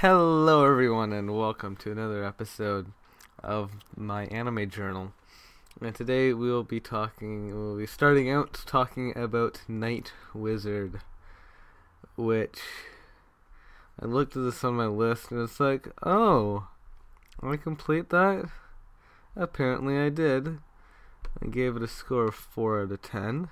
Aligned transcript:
Hello, 0.00 0.64
everyone, 0.64 1.12
and 1.12 1.36
welcome 1.36 1.74
to 1.74 1.90
another 1.90 2.24
episode 2.24 2.92
of 3.42 3.72
my 3.96 4.26
anime 4.26 4.70
journal. 4.70 5.12
And 5.80 5.92
today 5.92 6.32
we 6.32 6.48
will 6.48 6.62
be 6.62 6.78
talking, 6.78 7.52
we'll 7.52 7.76
be 7.76 7.84
starting 7.84 8.30
out 8.30 8.62
talking 8.64 9.12
about 9.18 9.62
Night 9.66 10.12
Wizard, 10.32 11.00
which 12.16 12.60
I 14.00 14.06
looked 14.06 14.36
at 14.36 14.44
this 14.44 14.62
on 14.62 14.74
my 14.74 14.86
list 14.86 15.32
and 15.32 15.42
it's 15.42 15.58
like, 15.58 15.88
oh, 16.04 16.68
I 17.42 17.56
complete 17.56 18.10
that? 18.10 18.48
Apparently 19.34 19.98
I 19.98 20.10
did. 20.10 20.58
I 21.42 21.48
gave 21.48 21.74
it 21.74 21.82
a 21.82 21.88
score 21.88 22.28
of 22.28 22.36
4 22.36 22.82
out 22.82 22.92
of 22.92 23.02
10. 23.02 23.48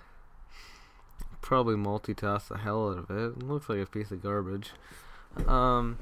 Probably 1.42 1.74
multitask 1.74 2.46
the 2.46 2.58
hell 2.58 2.90
out 2.90 2.98
of 2.98 3.10
it. 3.10 3.36
it 3.36 3.42
looks 3.42 3.68
like 3.68 3.80
a 3.80 3.86
piece 3.86 4.12
of 4.12 4.22
garbage. 4.22 4.70
Um, 5.48 5.98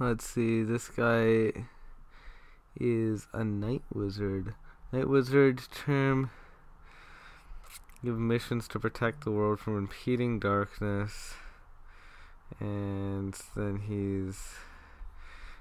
let's 0.00 0.26
see. 0.26 0.62
This 0.62 0.88
guy 0.88 1.52
is 2.74 3.26
a 3.34 3.44
night 3.44 3.82
wizard. 3.92 4.54
Night 4.92 5.08
wizard 5.08 5.60
term 5.72 6.30
give 8.02 8.18
missions 8.18 8.66
to 8.68 8.80
protect 8.80 9.24
the 9.24 9.30
world 9.30 9.60
from 9.60 9.76
impeding 9.76 10.40
darkness. 10.40 11.34
And 12.58 13.36
then 13.54 13.82
he's 13.86 14.54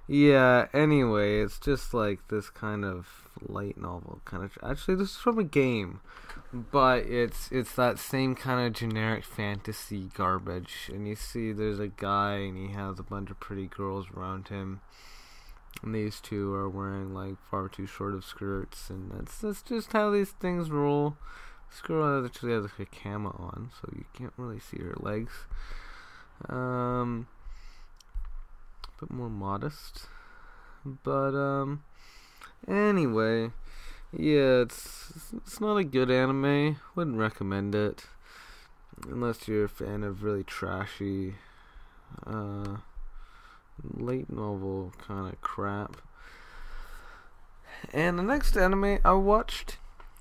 yeah, 0.09 0.67
anyway, 0.73 1.41
it's 1.41 1.59
just 1.59 1.93
like 1.93 2.27
this 2.29 2.49
kind 2.49 2.83
of 2.83 3.29
light 3.47 3.77
novel 3.77 4.19
kind 4.25 4.43
of 4.43 4.57
actually 4.61 4.95
this 4.95 5.11
is 5.11 5.15
from 5.15 5.39
a 5.39 5.43
game 5.45 6.01
but 6.51 7.05
it's 7.05 7.49
it's 7.53 7.73
that 7.75 7.97
same 7.97 8.35
kind 8.35 8.67
of 8.67 8.73
generic 8.73 9.23
fantasy 9.23 10.09
garbage 10.13 10.89
and 10.93 11.07
you 11.07 11.15
see 11.15 11.53
there's 11.53 11.79
a 11.79 11.87
guy 11.87 12.33
and 12.33 12.57
he 12.57 12.73
has 12.73 12.99
a 12.99 13.03
bunch 13.03 13.29
of 13.29 13.39
pretty 13.39 13.67
girls 13.67 14.07
around 14.13 14.49
him 14.49 14.81
and 15.83 15.95
these 15.95 16.19
two 16.19 16.53
are 16.53 16.69
wearing 16.69 17.13
like 17.13 17.35
far 17.49 17.69
too 17.69 17.85
short 17.85 18.13
of 18.13 18.25
skirts 18.25 18.89
and 18.89 19.11
that's 19.11 19.37
that's 19.39 19.61
just 19.61 19.93
how 19.93 20.09
these 20.09 20.31
things 20.31 20.69
roll. 20.69 21.15
This 21.69 21.81
girl 21.81 22.25
actually 22.25 22.53
has 22.53 22.63
like 22.63 22.79
a 22.79 22.85
camo 22.85 23.29
on 23.29 23.69
so 23.79 23.89
you 23.95 24.05
can't 24.13 24.33
really 24.37 24.59
see 24.59 24.79
her 24.79 24.95
legs. 24.99 25.31
Um 26.47 27.27
bit 28.99 29.11
more 29.11 29.29
modest 29.29 30.07
but 31.03 31.35
um 31.35 31.83
anyway 32.67 33.51
yeah, 34.11 34.61
it's 34.61 35.11
it's 35.35 35.61
not 35.61 35.77
a 35.77 35.83
good 35.83 36.09
anime. 36.09 36.77
Wouldn't 36.95 37.17
recommend 37.17 37.75
it 37.75 38.05
unless 39.07 39.47
you're 39.47 39.65
a 39.65 39.69
fan 39.69 40.03
of 40.03 40.23
really 40.23 40.43
trashy, 40.43 41.35
uh, 42.25 42.77
late 43.83 44.31
novel 44.31 44.93
kind 44.97 45.31
of 45.31 45.39
crap. 45.41 45.97
And 47.93 48.17
the 48.17 48.23
next 48.23 48.57
anime 48.57 48.97
I 49.05 49.13
watched 49.13 49.77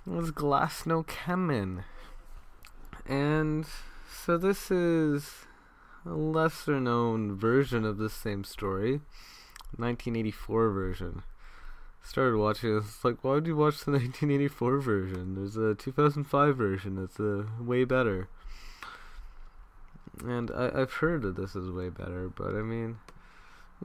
was 0.06 0.32
Glass 0.32 0.84
no 0.84 1.02
Kamen, 1.02 1.84
and 3.06 3.66
so 4.06 4.36
this 4.36 4.70
is 4.70 5.46
a 6.04 6.10
lesser 6.10 6.80
known 6.80 7.36
version 7.36 7.84
of 7.84 7.98
this 7.98 8.14
same 8.14 8.44
story, 8.44 9.00
1984 9.76 10.70
version 10.70 11.22
started 12.08 12.38
watching 12.38 12.74
it. 12.74 12.78
It's 12.78 13.04
like, 13.04 13.22
why 13.22 13.32
would 13.32 13.46
you 13.46 13.56
watch 13.56 13.84
the 13.84 13.90
1984 13.92 14.78
version? 14.78 15.34
There's 15.34 15.56
a 15.56 15.74
2005 15.74 16.56
version 16.56 16.96
that's 16.96 17.20
uh, 17.20 17.44
way 17.60 17.84
better. 17.84 18.28
And 20.24 20.50
I, 20.50 20.70
I've 20.74 20.92
heard 20.94 21.22
that 21.22 21.36
this 21.36 21.54
is 21.54 21.70
way 21.70 21.90
better, 21.90 22.28
but 22.28 22.54
I 22.54 22.62
mean, 22.62 22.98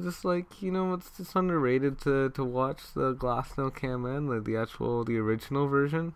just 0.01 0.25
like 0.25 0.61
you 0.63 0.71
know, 0.71 0.93
it's 0.93 1.11
just 1.15 1.35
underrated 1.35 1.99
to 2.01 2.31
to 2.31 2.43
watch 2.43 2.93
the 2.95 3.11
Glass 3.11 3.51
no 3.55 3.69
Kamen, 3.69 4.27
like 4.27 4.43
the 4.43 4.57
actual 4.57 5.03
the 5.03 5.17
original 5.17 5.67
version. 5.67 6.15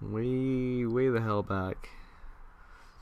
Way 0.00 0.86
way 0.86 1.08
the 1.08 1.20
hell 1.20 1.42
back. 1.42 1.90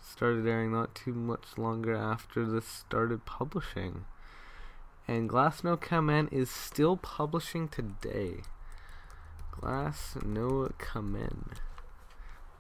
Started 0.09 0.47
airing 0.47 0.73
not 0.73 0.95
too 0.95 1.15
much 1.15 1.57
longer 1.57 1.97
after 1.97 2.45
this 2.45 2.67
started 2.67 3.25
publishing 3.25 4.05
and 5.07 5.29
Glass 5.29 5.63
no 5.63 5.77
Kamen 5.77 6.33
is 6.33 6.51
still 6.51 6.97
publishing 6.97 7.69
today. 7.69 8.41
Glass 9.51 10.17
no 10.25 10.71
Kamen. 10.79 11.53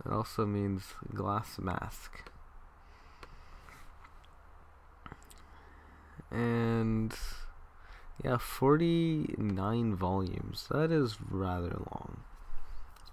It 0.04 0.12
also 0.12 0.44
means 0.44 0.94
glass 1.14 1.58
mask. 1.58 2.30
And 6.30 7.14
yeah, 8.22 8.36
49 8.36 9.94
volumes. 9.94 10.66
That 10.70 10.92
is 10.92 11.16
rather 11.30 11.80
long. 11.90 12.18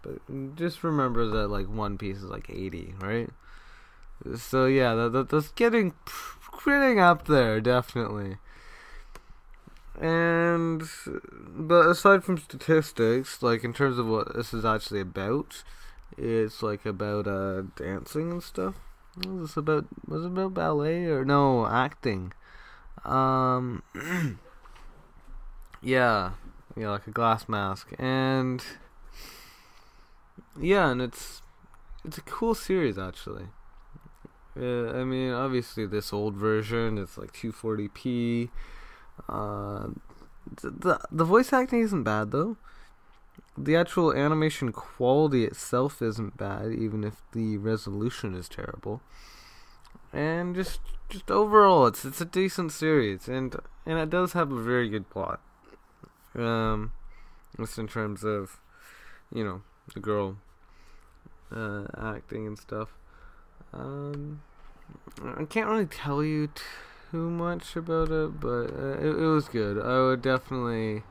But 0.02 0.56
just 0.56 0.84
remember 0.84 1.25
that 1.28 1.47
like 1.47 1.70
one 1.70 1.97
piece 1.97 2.18
is 2.18 2.24
like 2.24 2.50
80, 2.50 2.96
right? 3.00 3.30
So 4.38 4.66
yeah, 4.66 4.94
that, 4.96 5.14
that 5.14 5.30
that's 5.30 5.52
getting 5.52 5.94
getting 6.66 7.00
up 7.00 7.28
there 7.28 7.59
definitely. 7.59 8.38
And 10.00 10.84
but 11.36 11.88
aside 11.88 12.24
from 12.24 12.38
statistics, 12.38 13.42
like 13.42 13.64
in 13.64 13.74
terms 13.74 13.98
of 13.98 14.08
what 14.08 14.34
this 14.36 14.54
is 14.54 14.66
actually 14.66 15.02
about, 15.02 15.64
it's 16.18 16.64
like 16.64 16.86
about 16.86 17.28
uh 17.28 17.64
dancing 17.76 18.32
and 18.32 18.44
stuff. 18.44 18.76
Was 19.18 19.50
this 19.50 19.58
about 19.58 19.86
was 20.08 20.24
it 20.24 20.28
about 20.28 20.53
ballet 20.53 21.06
or 21.06 21.26
no 21.26 21.68
acting? 21.68 22.34
Um 23.03 23.84
Yeah. 25.82 26.32
Yeah, 26.76 26.92
like 26.92 27.08
a 27.08 27.12
glass 27.12 27.50
mask. 27.50 27.90
And 28.00 28.64
yeah, 30.59 30.90
and 30.92 31.02
it's 31.02 31.42
it's 32.06 32.18
a 32.18 32.22
cool 32.22 32.56
series 32.56 32.98
actually. 32.98 33.48
Uh, 34.60 34.92
I 34.92 35.04
mean, 35.04 35.32
obviously 35.32 35.86
this 35.86 36.12
old 36.12 36.36
version, 36.36 36.98
it's 36.98 37.18
like 37.18 37.32
240p 37.34 38.50
uh, 39.30 39.88
the 40.62 41.00
the 41.12 41.24
voice 41.24 41.54
acting 41.54 41.82
isn't 41.82 42.04
bad 42.04 42.32
though. 42.32 42.58
The 43.58 43.76
actual 43.76 44.14
animation 44.14 44.72
quality 44.72 45.46
itself 45.46 46.02
isn't 46.02 46.38
bad, 46.38 46.72
even 46.72 47.04
if 47.04 47.22
the 47.34 47.58
resolution 47.58 48.34
is 48.34 48.50
terrible. 48.50 49.02
And 50.14 50.56
just 50.56 50.80
just 51.10 51.30
overall, 51.30 51.88
it's 51.88 52.04
it's 52.06 52.22
a 52.22 52.26
decent 52.26 52.72
series, 52.72 53.28
and 53.28 53.56
and 53.86 54.00
it 54.00 54.10
does 54.10 54.34
have 54.34 54.52
a 54.52 54.62
very 54.62 54.90
good 54.90 55.10
plot. 55.10 55.40
Um, 56.36 56.94
just 57.60 57.78
in 57.78 57.88
terms 57.88 58.24
of, 58.24 58.58
you 59.34 59.44
know, 59.44 59.62
the 59.94 60.00
girl 60.00 60.38
uh, 61.54 61.86
acting 61.98 62.48
and 62.48 62.58
stuff. 62.58 62.98
Um, 63.74 64.42
I 65.24 65.46
can't 65.46 65.68
really 65.68 65.86
tell 65.86 66.24
you. 66.24 66.50
Too 67.12 67.30
much 67.30 67.76
about 67.76 68.09
it, 68.09 68.40
but 68.40 68.68
uh, 68.72 68.98
it, 69.00 69.20
it 69.20 69.28
was 69.28 69.50
good. 69.50 69.78
I 69.78 70.00
would 70.00 70.22
definitely 70.22 71.04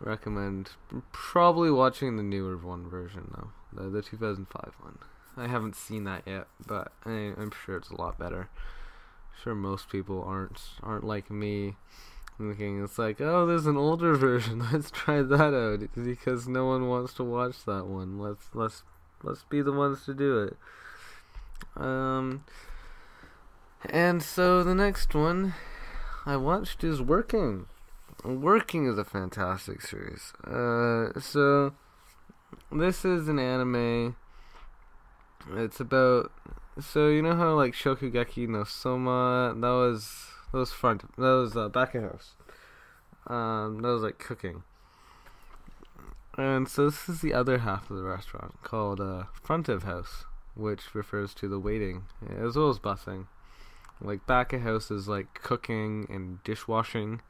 recommend 0.00 0.70
probably 1.12 1.70
watching 1.70 2.16
the 2.16 2.22
newer 2.22 2.56
one 2.56 2.88
version 2.88 3.30
though, 3.36 3.50
the 3.72 3.90
the 3.90 4.02
2005 4.02 4.74
one. 4.80 4.98
I 5.36 5.46
haven't 5.46 5.76
seen 5.76 6.04
that 6.04 6.22
yet, 6.26 6.46
but 6.66 6.92
I, 7.04 7.10
am 7.10 7.52
sure 7.64 7.76
it's 7.76 7.90
a 7.90 7.96
lot 7.96 8.18
better. 8.18 8.48
I'm 8.50 9.42
sure 9.42 9.54
most 9.54 9.88
people 9.90 10.24
aren't 10.24 10.60
aren't 10.82 11.04
like 11.04 11.30
me, 11.30 11.76
thinking 12.38 12.82
it's 12.82 12.98
like, 12.98 13.20
oh, 13.20 13.46
there's 13.46 13.66
an 13.66 13.76
older 13.76 14.14
version. 14.16 14.66
Let's 14.72 14.90
try 14.90 15.22
that 15.22 15.54
out 15.54 15.80
because 15.94 16.48
no 16.48 16.66
one 16.66 16.88
wants 16.88 17.12
to 17.14 17.24
watch 17.24 17.64
that 17.66 17.86
one. 17.86 18.18
Let's 18.18 18.48
let's 18.54 18.82
let's 19.22 19.44
be 19.44 19.62
the 19.62 19.72
ones 19.72 20.04
to 20.06 20.14
do 20.14 20.38
it. 20.40 20.56
Um, 21.76 22.44
and 23.88 24.22
so 24.22 24.62
the 24.62 24.74
next 24.74 25.14
one 25.14 25.54
I 26.26 26.36
watched 26.36 26.84
is 26.84 27.00
Working. 27.00 27.66
Working 28.24 28.86
is 28.86 28.98
a 28.98 29.04
fantastic 29.04 29.80
series. 29.80 30.32
Uh, 30.44 31.18
so 31.18 31.72
this 32.70 33.04
is 33.04 33.28
an 33.28 33.38
anime. 33.38 34.16
It's 35.54 35.80
about 35.80 36.30
so 36.78 37.08
you 37.08 37.22
know 37.22 37.34
how 37.34 37.54
like 37.54 37.72
Shokugeki 37.72 38.48
no 38.48 38.64
Soma 38.64 39.54
that 39.56 39.68
was 39.68 40.26
that 40.52 40.58
was 40.58 40.72
front 40.72 41.02
that 41.16 41.22
was 41.22 41.56
uh, 41.56 41.68
back 41.68 41.94
of 41.94 42.02
house. 42.02 42.34
Um, 43.26 43.80
that 43.82 43.88
was 43.88 44.02
like 44.02 44.18
cooking. 44.18 44.62
And 46.36 46.68
so 46.68 46.86
this 46.86 47.08
is 47.08 47.20
the 47.20 47.34
other 47.34 47.58
half 47.58 47.90
of 47.90 47.96
the 47.96 48.04
restaurant 48.04 48.62
called 48.62 49.00
uh, 49.00 49.24
front 49.42 49.68
of 49.68 49.82
house, 49.82 50.24
which 50.54 50.94
refers 50.94 51.34
to 51.34 51.48
the 51.48 51.58
waiting 51.58 52.04
as 52.38 52.56
well 52.56 52.70
as 52.70 52.78
busing. 52.78 53.26
Like 54.00 54.26
back 54.26 54.52
of 54.52 54.62
house 54.62 54.90
is 54.90 55.08
like 55.08 55.34
cooking 55.34 56.06
and 56.08 56.42
dishwashing, 56.42 57.20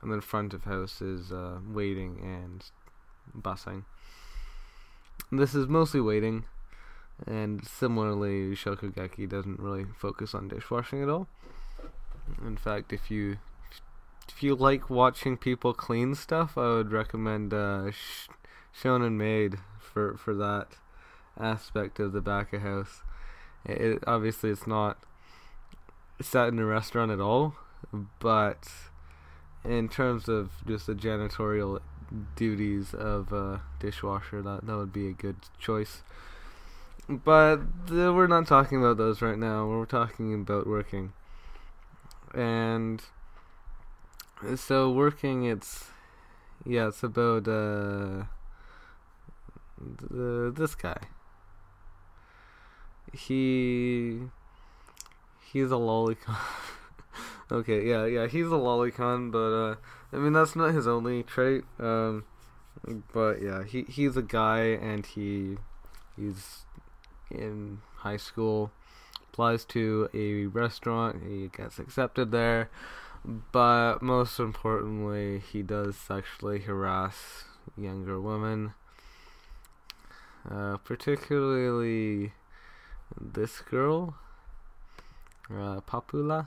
and 0.00 0.10
then 0.12 0.20
front 0.20 0.54
of 0.54 0.64
house 0.64 1.02
is 1.02 1.30
uh, 1.32 1.58
waiting 1.66 2.18
and 2.22 2.64
busing. 3.36 3.84
This 5.30 5.54
is 5.54 5.66
mostly 5.66 6.00
waiting. 6.00 6.44
And 7.26 7.64
similarly, 7.64 8.56
Shokugeki 8.56 9.28
doesn't 9.28 9.60
really 9.60 9.86
focus 9.96 10.34
on 10.34 10.48
dishwashing 10.48 11.02
at 11.02 11.08
all. 11.08 11.28
In 12.44 12.56
fact, 12.56 12.92
if 12.92 13.10
you 13.10 13.38
if 14.28 14.42
you 14.42 14.54
like 14.54 14.90
watching 14.90 15.36
people 15.36 15.74
clean 15.74 16.14
stuff, 16.14 16.56
I 16.58 16.68
would 16.68 16.90
recommend 16.90 17.52
uh, 17.52 17.90
Sh- 17.90 18.28
Shonen 18.76 19.12
Maid 19.12 19.58
for 19.78 20.16
for 20.16 20.34
that 20.34 20.68
aspect 21.38 21.98
of 22.00 22.12
the 22.12 22.20
back 22.20 22.52
of 22.52 22.62
house. 22.62 23.02
It, 23.64 23.80
it 23.80 24.04
obviously 24.06 24.50
it's 24.50 24.66
not 24.66 24.98
set 26.20 26.48
in 26.48 26.58
a 26.58 26.64
restaurant 26.64 27.10
at 27.10 27.20
all, 27.20 27.54
but 28.18 28.68
in 29.64 29.88
terms 29.88 30.28
of 30.28 30.50
just 30.66 30.86
the 30.86 30.94
janitorial 30.94 31.80
duties 32.36 32.94
of 32.94 33.32
a 33.32 33.62
dishwasher, 33.80 34.42
that 34.42 34.66
that 34.66 34.76
would 34.76 34.92
be 34.92 35.08
a 35.08 35.12
good 35.12 35.36
choice. 35.58 36.02
But 37.08 37.60
we're 37.90 38.26
not 38.26 38.46
talking 38.46 38.78
about 38.78 38.96
those 38.96 39.20
right 39.20 39.38
now. 39.38 39.66
We're 39.66 39.84
talking 39.84 40.32
about 40.34 40.66
working, 40.66 41.12
and 42.32 43.02
so 44.56 44.90
working. 44.90 45.44
It's 45.44 45.90
yeah, 46.64 46.88
it's 46.88 47.02
about 47.02 47.46
uh, 47.46 48.24
the, 49.78 50.52
this 50.54 50.74
guy. 50.74 50.96
He 53.14 54.20
he's 55.52 55.70
a 55.70 55.76
lolicon. 55.76 56.36
okay, 57.52 57.86
yeah, 57.88 58.06
yeah, 58.06 58.26
he's 58.26 58.46
a 58.46 58.50
lolicon, 58.50 59.30
but 59.30 59.38
uh, 59.38 59.74
I 60.12 60.16
mean 60.16 60.32
that's 60.32 60.56
not 60.56 60.74
his 60.74 60.86
only 60.86 61.22
trait. 61.22 61.64
Um, 61.78 62.24
but 63.12 63.40
yeah, 63.42 63.64
he 63.64 63.82
he's 63.82 64.16
a 64.16 64.22
guy, 64.22 64.60
and 64.60 65.06
he 65.06 65.56
he's 66.16 66.64
in 67.30 67.80
high 67.98 68.16
school, 68.16 68.70
applies 69.32 69.64
to 69.64 70.08
a 70.14 70.46
restaurant, 70.46 71.22
he 71.26 71.48
gets 71.48 71.78
accepted 71.78 72.30
there, 72.30 72.70
but 73.24 74.02
most 74.02 74.38
importantly, 74.38 75.40
he 75.40 75.62
does 75.62 75.96
sexually 75.96 76.60
harass 76.60 77.44
younger 77.76 78.20
women. 78.20 78.74
Uh, 80.48 80.76
particularly 80.78 82.32
this 83.20 83.60
girl, 83.60 84.16
uh, 85.50 85.80
Popula, 85.80 86.46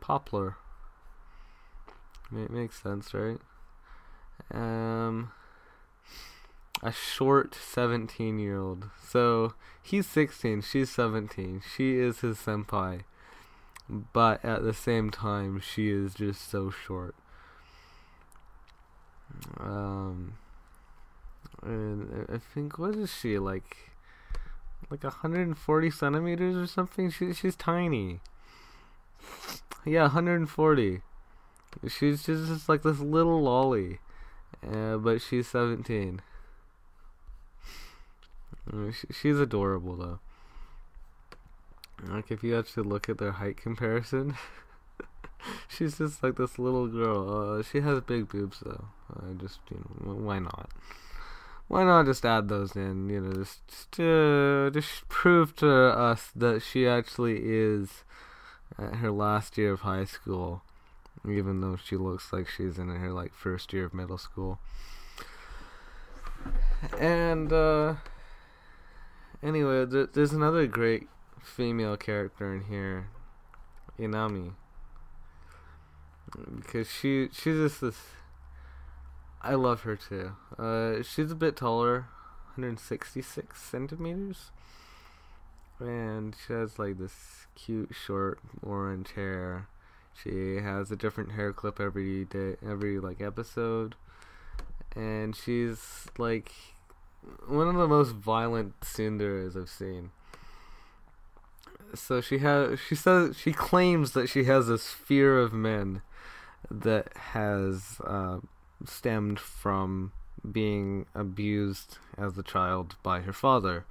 Poplar. 0.00 0.56
Makes 2.30 2.82
sense, 2.82 3.14
right? 3.14 3.40
Um, 4.52 5.32
a 6.82 6.92
short 6.92 7.54
17 7.54 8.38
year 8.38 8.58
old. 8.58 8.90
So 9.02 9.54
he's 9.82 10.06
16, 10.06 10.62
she's 10.62 10.90
17. 10.90 11.62
She 11.76 11.96
is 11.96 12.20
his 12.20 12.38
senpai. 12.38 13.02
But 13.88 14.44
at 14.44 14.62
the 14.62 14.74
same 14.74 15.10
time, 15.10 15.60
she 15.60 15.88
is 15.88 16.14
just 16.14 16.50
so 16.50 16.70
short. 16.70 17.14
Um, 19.58 20.34
and 21.62 22.26
I 22.30 22.38
think, 22.38 22.78
what 22.78 22.94
is 22.94 23.10
she, 23.10 23.38
like, 23.38 23.87
like 24.90 25.04
140 25.04 25.90
centimeters 25.90 26.56
or 26.56 26.66
something? 26.66 27.10
She, 27.10 27.32
she's 27.32 27.56
tiny. 27.56 28.20
Yeah, 29.84 30.02
140. 30.02 31.02
She's 31.88 32.24
just 32.24 32.68
like 32.68 32.82
this 32.82 33.00
little 33.00 33.42
lolly. 33.42 33.98
Uh, 34.66 34.96
but 34.96 35.20
she's 35.20 35.48
17. 35.48 36.20
she's 39.12 39.38
adorable 39.38 39.96
though. 39.96 40.18
Like 42.06 42.30
if 42.30 42.42
you 42.42 42.58
actually 42.58 42.88
look 42.88 43.08
at 43.08 43.18
their 43.18 43.32
height 43.32 43.56
comparison, 43.56 44.36
she's 45.68 45.98
just 45.98 46.22
like 46.22 46.36
this 46.36 46.58
little 46.58 46.86
girl. 46.86 47.58
Uh, 47.58 47.62
she 47.62 47.80
has 47.80 48.00
big 48.02 48.28
boobs 48.28 48.60
though. 48.60 48.86
I 49.14 49.32
just 49.34 49.60
you 49.70 49.84
know 50.04 50.14
why 50.14 50.38
not? 50.38 50.70
Why 51.68 51.84
not 51.84 52.06
just 52.06 52.24
add 52.24 52.48
those 52.48 52.74
in? 52.74 53.10
You 53.10 53.20
know, 53.20 53.32
just 53.32 53.66
just, 53.68 53.92
to 53.92 54.70
just 54.72 55.08
prove 55.08 55.54
to 55.56 55.70
us 55.70 56.30
that 56.34 56.62
she 56.62 56.86
actually 56.86 57.40
is 57.44 58.04
at 58.78 58.96
her 58.96 59.10
last 59.10 59.58
year 59.58 59.72
of 59.72 59.80
high 59.80 60.06
school, 60.06 60.62
even 61.28 61.60
though 61.60 61.76
she 61.76 61.96
looks 61.96 62.32
like 62.32 62.48
she's 62.48 62.78
in 62.78 62.88
her 62.88 63.12
like 63.12 63.34
first 63.34 63.72
year 63.72 63.84
of 63.84 63.92
middle 63.92 64.16
school. 64.16 64.58
And 66.98 67.52
uh, 67.52 67.96
anyway, 69.42 69.84
th- 69.84 70.10
there's 70.14 70.32
another 70.32 70.66
great 70.66 71.08
female 71.42 71.96
character 71.98 72.54
in 72.54 72.64
here, 72.64 73.08
Inami, 73.98 74.52
because 76.56 76.90
she 76.90 77.28
she's 77.32 77.56
just 77.56 77.80
this. 77.82 77.98
I 79.40 79.54
love 79.54 79.82
her 79.82 79.96
too. 79.96 80.32
Uh, 80.58 81.02
she's 81.02 81.30
a 81.30 81.36
bit 81.36 81.56
taller, 81.56 82.06
166 82.54 83.60
centimeters, 83.60 84.50
and 85.78 86.34
she 86.46 86.52
has 86.52 86.78
like 86.78 86.98
this 86.98 87.46
cute 87.54 87.94
short 87.94 88.40
orange 88.62 89.12
hair. 89.12 89.68
She 90.22 90.56
has 90.56 90.90
a 90.90 90.96
different 90.96 91.32
hair 91.32 91.52
clip 91.52 91.80
every 91.80 92.24
day, 92.24 92.56
every 92.66 92.98
like 92.98 93.20
episode, 93.20 93.94
and 94.96 95.36
she's 95.36 96.08
like 96.18 96.52
one 97.46 97.68
of 97.68 97.76
the 97.76 97.88
most 97.88 98.12
violent 98.12 98.80
tsunderes 98.80 99.56
I've 99.56 99.68
seen 99.68 100.10
so 101.94 102.20
she 102.20 102.38
has 102.38 102.78
she 102.80 102.94
says 102.94 103.36
she 103.36 103.52
claims 103.52 104.12
that 104.12 104.28
she 104.28 104.44
has 104.44 104.68
this 104.68 104.90
fear 104.90 105.38
of 105.38 105.52
men 105.52 106.02
that 106.70 107.16
has 107.16 108.00
uh, 108.04 108.38
stemmed 108.84 109.40
from 109.40 110.12
being 110.50 111.06
abused 111.14 111.98
as 112.16 112.38
a 112.38 112.42
child 112.42 112.96
by 113.02 113.20
her 113.20 113.32
father, 113.32 113.84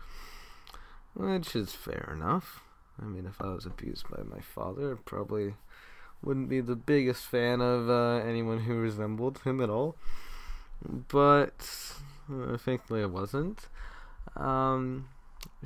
which 1.14 1.56
is 1.56 1.74
fair 1.74 2.10
enough. 2.14 2.62
I 3.02 3.06
mean, 3.06 3.26
if 3.26 3.42
I 3.42 3.50
was 3.54 3.66
abused 3.66 4.10
by 4.10 4.24
my 4.24 4.42
father, 4.42 4.94
I 4.94 4.98
probably 5.06 5.56
wouldn't 6.24 6.50
be 6.50 6.62
the 6.62 6.76
biggest 6.76 7.24
fan 7.24 7.62
of 7.62 7.90
uh, 7.90 8.26
anyone 8.26 8.62
who 8.62 8.76
resembled 8.76 9.40
him 9.40 9.62
at 9.62 9.70
all. 9.70 9.96
But 10.82 11.96
uh, 12.32 12.58
thankfully, 12.58 13.04
I 13.04 13.08
wasn't. 13.08 13.68
Um, 14.36 15.10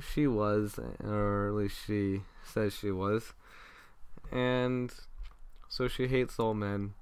she 0.00 0.26
was, 0.26 0.78
or 1.02 1.48
at 1.48 1.54
least 1.54 1.76
she 1.86 2.22
says 2.44 2.74
she 2.74 2.90
was. 2.90 3.32
And 4.30 4.92
so 5.68 5.88
she 5.88 6.08
hates 6.08 6.38
all 6.38 6.54
men. 6.54 6.94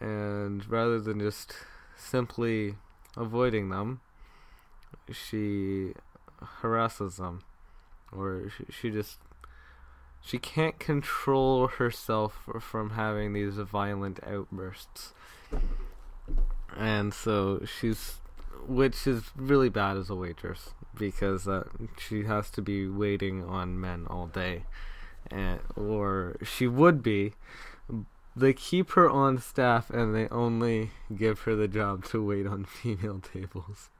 And 0.00 0.68
rather 0.70 0.98
than 0.98 1.20
just 1.20 1.54
simply 1.96 2.76
avoiding 3.16 3.68
them, 3.68 4.00
she 5.10 5.92
harasses 6.62 7.16
them. 7.16 7.42
Or 8.12 8.50
she, 8.56 8.64
she 8.70 8.90
just. 8.90 9.18
She 10.22 10.38
can't 10.38 10.78
control 10.78 11.66
herself 11.66 12.46
from 12.60 12.90
having 12.90 13.32
these 13.32 13.54
violent 13.54 14.20
outbursts. 14.26 15.14
And 16.76 17.14
so 17.14 17.64
she's 17.64 18.20
which 18.66 19.06
is 19.06 19.30
really 19.36 19.68
bad 19.68 19.96
as 19.96 20.10
a 20.10 20.14
waitress 20.14 20.74
because 20.96 21.48
uh, 21.48 21.64
she 21.98 22.24
has 22.24 22.50
to 22.50 22.62
be 22.62 22.88
waiting 22.88 23.44
on 23.44 23.80
men 23.80 24.06
all 24.08 24.26
day, 24.26 24.64
and 25.30 25.60
or 25.76 26.36
she 26.42 26.66
would 26.66 27.02
be. 27.02 27.32
They 28.36 28.52
keep 28.52 28.92
her 28.92 29.08
on 29.10 29.38
staff 29.38 29.90
and 29.90 30.14
they 30.14 30.28
only 30.28 30.90
give 31.14 31.40
her 31.40 31.56
the 31.56 31.68
job 31.68 32.04
to 32.06 32.24
wait 32.24 32.46
on 32.46 32.64
female 32.82 33.20
tables. 33.20 33.90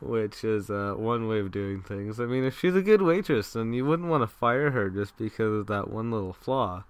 Which 0.00 0.42
is 0.42 0.68
uh, 0.68 0.94
one 0.96 1.28
way 1.28 1.38
of 1.38 1.52
doing 1.52 1.82
things. 1.82 2.18
I 2.18 2.26
mean, 2.26 2.44
if 2.44 2.58
she's 2.58 2.74
a 2.74 2.82
good 2.82 3.02
waitress, 3.02 3.52
then 3.52 3.72
you 3.72 3.84
wouldn't 3.84 4.08
want 4.08 4.22
to 4.22 4.26
fire 4.26 4.72
her 4.72 4.90
just 4.90 5.16
because 5.16 5.60
of 5.60 5.66
that 5.68 5.90
one 5.90 6.10
little 6.10 6.32
flaw. 6.32 6.84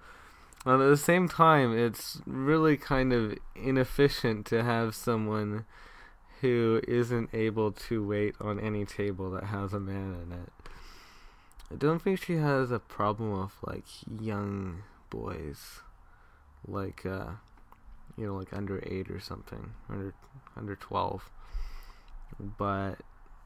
But 0.64 0.80
at 0.80 0.88
the 0.88 0.96
same 0.96 1.28
time, 1.28 1.76
it's 1.76 2.20
really 2.24 2.76
kind 2.76 3.12
of 3.12 3.36
inefficient 3.54 4.46
to 4.46 4.62
have 4.62 4.94
someone 4.94 5.66
who 6.40 6.80
isn't 6.88 7.30
able 7.32 7.72
to 7.72 8.06
wait 8.06 8.34
on 8.40 8.58
any 8.58 8.84
table 8.84 9.30
that 9.30 9.44
has 9.44 9.72
a 9.72 9.80
man 9.80 10.16
in 10.22 10.32
it. 10.32 10.52
I 11.70 11.76
don't 11.76 12.00
think 12.00 12.20
she 12.20 12.36
has 12.36 12.70
a 12.70 12.78
problem 12.78 13.40
with 13.40 13.52
like 13.64 13.84
young 14.20 14.82
boys, 15.08 15.80
like 16.66 17.04
uh, 17.06 17.30
you 18.16 18.26
know, 18.26 18.34
like 18.34 18.52
under 18.52 18.82
eight 18.86 19.10
or 19.10 19.20
something, 19.20 19.72
under 19.88 20.14
under 20.56 20.76
twelve. 20.76 21.30
But 22.38 22.96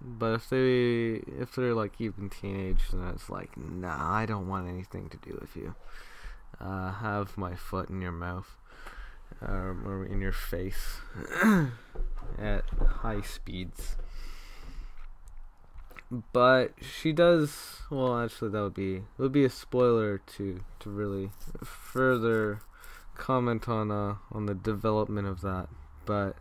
but 0.00 0.35
if 0.35 0.49
they 0.50 1.23
if 1.40 1.54
they're 1.54 1.75
like 1.75 2.00
even 2.00 2.30
teenage, 2.30 2.90
then 2.92 3.08
it's 3.14 3.30
like, 3.30 3.56
nah, 3.56 4.14
I 4.14 4.26
don't 4.26 4.49
want 4.49 4.68
anything 4.68 5.08
to 5.11 5.16
do 5.18 5.38
with 5.40 5.56
you. 5.56 5.75
Uh, 6.61 6.92
have 6.92 7.37
my 7.37 7.54
foot 7.54 7.90
in 7.90 8.00
your 8.00 8.12
mouth, 8.12 8.56
um, 9.42 9.87
or 9.87 10.06
in 10.06 10.20
your 10.20 10.32
face. 10.32 10.99
at 12.38 12.64
high 13.00 13.20
speeds. 13.20 13.96
but 16.32 16.73
she 16.80 17.12
does. 17.12 17.80
Well, 17.90 18.18
actually, 18.20 18.50
that 18.50 18.62
would 18.62 18.75
be 18.75 19.02
would 19.18 19.32
be 19.32 19.44
a 19.44 19.50
spoiler 19.50 20.18
to 20.37 20.61
to 20.80 20.90
really 20.90 21.30
further 21.64 22.61
comment 23.16 23.68
on 23.68 23.90
uh 23.90 24.16
on 24.32 24.46
the 24.46 24.54
development 24.54 25.26
of 25.26 25.40
that, 25.42 25.68
but 26.04 26.37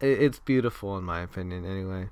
it, 0.00 0.22
it's 0.22 0.38
beautiful 0.38 0.96
in 0.98 1.04
my 1.04 1.20
opinion, 1.20 1.64
anyway. 1.64 2.08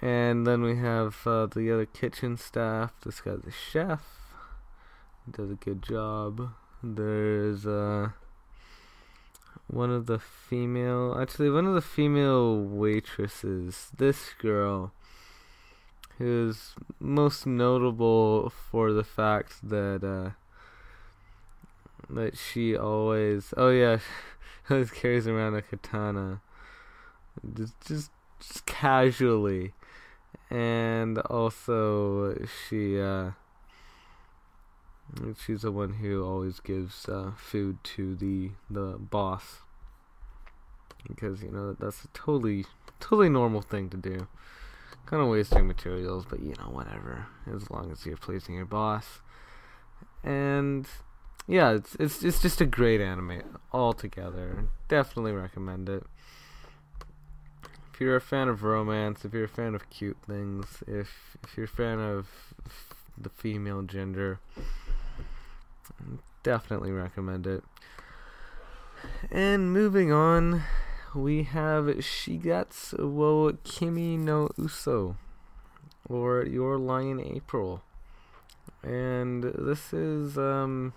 And 0.00 0.46
then 0.46 0.62
we 0.62 0.76
have 0.76 1.26
uh, 1.26 1.46
the 1.46 1.72
other 1.72 1.86
kitchen 1.86 2.36
staff. 2.36 2.92
This 3.04 3.20
guy's 3.20 3.44
a 3.44 3.50
chef. 3.50 4.04
He 5.26 5.32
does 5.32 5.50
a 5.50 5.54
good 5.54 5.82
job. 5.82 6.50
There's 6.82 7.66
uh 7.66 8.10
one 9.66 9.90
of 9.90 10.06
the 10.06 10.18
female 10.18 11.16
actually 11.20 11.50
one 11.50 11.66
of 11.66 11.74
the 11.74 11.82
female 11.82 12.58
waitresses 12.58 13.90
this 13.96 14.30
girl 14.38 14.92
who's 16.16 16.74
most 16.98 17.46
notable 17.46 18.48
for 18.48 18.92
the 18.92 19.04
fact 19.04 19.68
that 19.68 20.02
uh 20.02 20.30
that 22.10 22.36
she 22.36 22.76
always 22.76 23.52
oh 23.56 23.70
yeah 23.70 23.98
always 24.70 24.90
carries 24.90 25.26
around 25.26 25.54
a 25.54 25.62
katana 25.62 26.40
just 27.54 27.74
just, 27.86 28.10
just 28.40 28.66
casually 28.66 29.72
and 30.50 31.18
also 31.18 32.36
she 32.68 33.00
uh 33.00 33.30
She's 35.44 35.62
the 35.62 35.72
one 35.72 35.94
who 35.94 36.24
always 36.24 36.60
gives 36.60 37.08
uh, 37.08 37.32
food 37.36 37.82
to 37.96 38.14
the 38.14 38.50
the 38.70 38.98
boss 38.98 39.60
because 41.08 41.42
you 41.42 41.50
know 41.50 41.74
that's 41.78 42.04
a 42.04 42.08
totally 42.08 42.66
totally 43.00 43.28
normal 43.28 43.62
thing 43.62 43.88
to 43.90 43.96
do. 43.96 44.28
Kind 45.06 45.22
of 45.22 45.28
wasting 45.28 45.66
materials, 45.66 46.26
but 46.28 46.40
you 46.40 46.54
know 46.58 46.70
whatever. 46.70 47.26
As 47.52 47.70
long 47.70 47.90
as 47.90 48.04
you're 48.04 48.18
pleasing 48.18 48.54
your 48.54 48.66
boss, 48.66 49.20
and 50.22 50.86
yeah, 51.48 51.72
it's 51.72 51.96
it's 51.96 52.22
it's 52.22 52.40
just 52.40 52.60
a 52.60 52.66
great 52.66 53.00
anime 53.00 53.42
altogether. 53.72 54.68
Definitely 54.86 55.32
recommend 55.32 55.88
it. 55.88 56.04
If 57.92 58.00
you're 58.00 58.16
a 58.16 58.20
fan 58.20 58.46
of 58.46 58.62
romance, 58.62 59.24
if 59.24 59.32
you're 59.32 59.44
a 59.44 59.48
fan 59.48 59.74
of 59.74 59.90
cute 59.90 60.18
things, 60.24 60.84
if 60.86 61.36
if 61.42 61.56
you're 61.56 61.64
a 61.64 61.68
fan 61.68 61.98
of 61.98 62.28
the 63.20 63.30
female 63.30 63.82
gender 63.82 64.38
Definitely 66.42 66.92
recommend 66.92 67.46
it. 67.46 67.64
And 69.30 69.72
moving 69.72 70.12
on, 70.12 70.62
we 71.14 71.44
have 71.44 71.84
Shigatsu 71.84 73.10
wa 73.10 73.52
Kimi 73.64 74.16
no 74.16 74.48
Uso, 74.56 75.16
or 76.08 76.44
Your 76.44 76.78
Lie 76.78 77.02
in 77.02 77.20
April. 77.20 77.82
And 78.82 79.44
this 79.44 79.92
is 79.92 80.38
um 80.38 80.92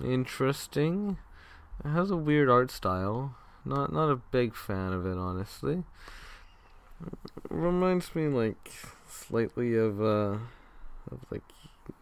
interesting. 0.00 1.18
It 1.84 1.88
has 1.88 2.10
a 2.10 2.16
weird 2.16 2.48
art 2.48 2.70
style. 2.70 3.34
Not 3.64 3.92
not 3.92 4.10
a 4.10 4.16
big 4.16 4.54
fan 4.54 4.92
of 4.92 5.06
it, 5.06 5.16
honestly. 5.16 5.84
reminds 7.50 8.14
me 8.14 8.28
like 8.28 8.70
slightly 9.08 9.76
of 9.76 10.00
uh 10.00 10.38
of 11.10 11.20
like 11.30 11.42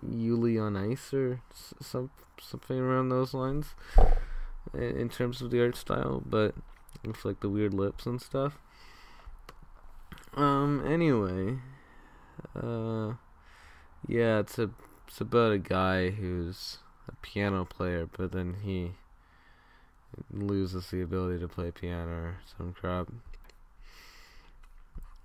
Yuri 0.09 0.59
on 0.59 0.76
Ice 0.76 1.12
or 1.12 1.40
some 1.80 2.11
something 2.40 2.78
around 2.78 3.09
those 3.09 3.35
lines 3.35 3.75
in, 4.75 4.82
in 4.82 5.09
terms 5.09 5.42
of 5.42 5.50
the 5.50 5.61
art 5.62 5.76
style, 5.76 6.23
but 6.25 6.54
with 7.04 7.25
like 7.25 7.40
the 7.40 7.49
weird 7.49 7.75
lips 7.75 8.06
and 8.06 8.20
stuff. 8.20 8.59
Um. 10.35 10.85
Anyway, 10.87 11.59
uh, 12.54 13.14
yeah, 14.06 14.38
it's 14.38 14.59
a 14.59 14.70
it's 15.06 15.20
about 15.20 15.52
a 15.52 15.59
guy 15.59 16.11
who's 16.11 16.78
a 17.11 17.17
piano 17.23 17.64
player, 17.64 18.09
but 18.17 18.33
then 18.33 18.57
he 18.62 18.93
loses 20.33 20.88
the 20.90 21.02
ability 21.02 21.40
to 21.40 21.49
play 21.49 21.71
piano 21.71 22.11
or 22.11 22.37
some 22.57 22.73
crap. 22.73 23.09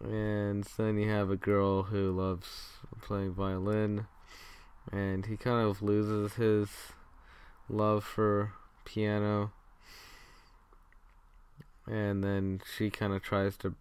And 0.03 0.63
then 0.77 0.97
you 0.97 1.09
have 1.09 1.31
a 1.31 1.35
girl 1.35 1.83
who 1.83 2.11
loves 2.11 2.47
playing 3.01 3.33
violin 3.33 4.07
and 4.91 5.25
he 5.25 5.37
kind 5.37 5.67
of 5.67 5.81
loses 5.81 6.33
his 6.33 6.69
love 7.69 8.03
for 8.03 8.53
piano. 8.83 9.51
And 11.87 12.23
then 12.23 12.61
she 12.75 12.89
kind 12.89 13.13
of 13.13 13.23
tries 13.23 13.57
to 13.57 13.75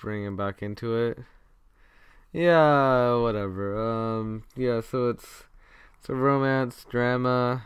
bring 0.00 0.24
him 0.24 0.36
back 0.36 0.62
into 0.62 0.96
it. 0.96 1.18
Yeah 2.32 3.16
whatever. 3.16 3.78
Um 3.78 4.44
yeah 4.56 4.80
so 4.80 5.10
it's 5.10 5.44
it's 6.02 6.08
a 6.08 6.14
romance 6.14 6.84
drama 6.90 7.62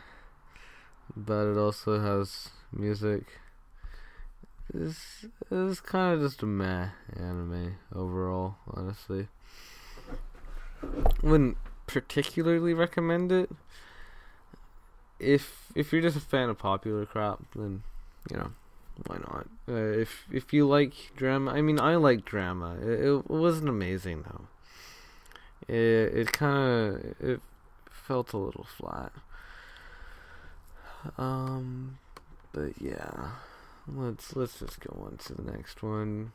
but 1.15 1.47
it 1.47 1.57
also 1.57 1.99
has 1.99 2.51
music 2.71 3.23
it's, 4.73 5.25
it's 5.49 5.79
kind 5.79 6.13
of 6.13 6.21
just 6.21 6.43
a 6.43 6.45
meh 6.45 6.89
anime 7.17 7.77
overall 7.95 8.57
honestly 8.71 9.27
wouldn't 11.23 11.57
particularly 11.87 12.73
recommend 12.73 13.31
it. 13.31 13.49
If 15.19 15.71
if 15.75 15.91
you're 15.91 16.01
just 16.01 16.17
a 16.17 16.21
fan 16.21 16.49
of 16.49 16.57
popular 16.57 17.05
crap, 17.05 17.39
then 17.55 17.83
you 18.29 18.37
know 18.37 18.51
why 19.07 19.17
not. 19.17 19.47
Uh, 19.67 19.99
if 19.99 20.25
if 20.31 20.53
you 20.53 20.67
like 20.67 20.93
drama, 21.15 21.51
I 21.51 21.61
mean 21.61 21.79
I 21.79 21.95
like 21.95 22.23
drama. 22.23 22.75
It, 22.81 23.05
it 23.05 23.29
wasn't 23.29 23.69
amazing 23.69 24.23
though. 24.23 24.47
It 25.67 26.13
it 26.15 26.31
kind 26.31 26.95
of 26.95 27.15
it 27.19 27.41
felt 28.07 28.31
a 28.31 28.37
little 28.37 28.63
flat. 28.63 29.11
Um, 31.17 31.97
but 32.53 32.81
yeah, 32.81 33.31
let's 33.87 34.35
let's 34.35 34.59
just 34.59 34.79
go 34.79 34.97
on 35.05 35.17
to 35.17 35.33
the 35.33 35.51
next 35.51 35.83
one. 35.83 36.31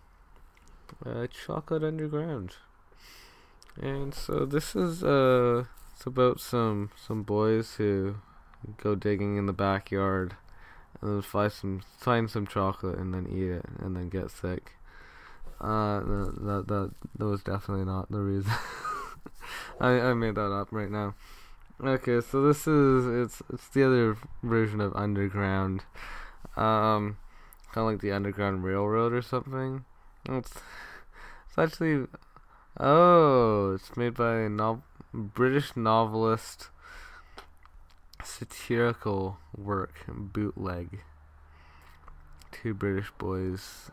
Uh, 1.04 1.26
Chocolate 1.26 1.82
Underground. 1.82 2.56
And 3.80 4.14
so 4.14 4.44
this 4.44 4.76
is 4.76 5.02
uh 5.02 5.64
it's 5.94 6.04
about 6.04 6.40
some 6.40 6.90
some 6.94 7.22
boys 7.22 7.76
who 7.76 8.16
go 8.76 8.94
digging 8.94 9.38
in 9.38 9.46
the 9.46 9.52
backyard 9.54 10.36
and 11.00 11.10
then 11.10 11.22
find 11.22 11.50
some 11.50 11.82
find 11.98 12.30
some 12.30 12.46
chocolate 12.46 12.98
and 12.98 13.14
then 13.14 13.26
eat 13.26 13.50
it 13.50 13.64
and 13.78 13.96
then 13.96 14.10
get 14.10 14.30
sick. 14.30 14.72
Uh 15.58 16.00
that 16.00 16.64
that 16.68 16.90
that 17.16 17.24
was 17.24 17.42
definitely 17.42 17.86
not 17.86 18.10
the 18.10 18.20
reason. 18.20 18.52
I 19.80 20.00
I 20.00 20.14
made 20.14 20.34
that 20.34 20.52
up 20.52 20.68
right 20.70 20.90
now. 20.90 21.14
Okay, 21.84 22.20
so 22.20 22.46
this 22.46 22.68
is 22.68 23.06
it's 23.06 23.42
it's 23.52 23.66
the 23.70 23.82
other 23.82 24.16
version 24.44 24.80
of 24.80 24.94
underground. 24.94 25.82
Um 26.56 27.16
kind 27.72 27.86
of 27.86 27.92
like 27.92 28.00
the 28.00 28.12
underground 28.12 28.62
railroad 28.62 29.12
or 29.12 29.20
something. 29.20 29.84
It's 30.28 30.52
it's 31.48 31.58
actually 31.58 32.06
Oh, 32.78 33.74
it's 33.74 33.96
made 33.96 34.14
by 34.14 34.42
a 34.42 34.48
no- 34.48 34.84
British 35.12 35.76
novelist 35.76 36.68
satirical 38.22 39.38
work 39.56 40.04
bootleg. 40.06 41.00
Two 42.52 42.74
British 42.74 43.10
boys 43.18 43.90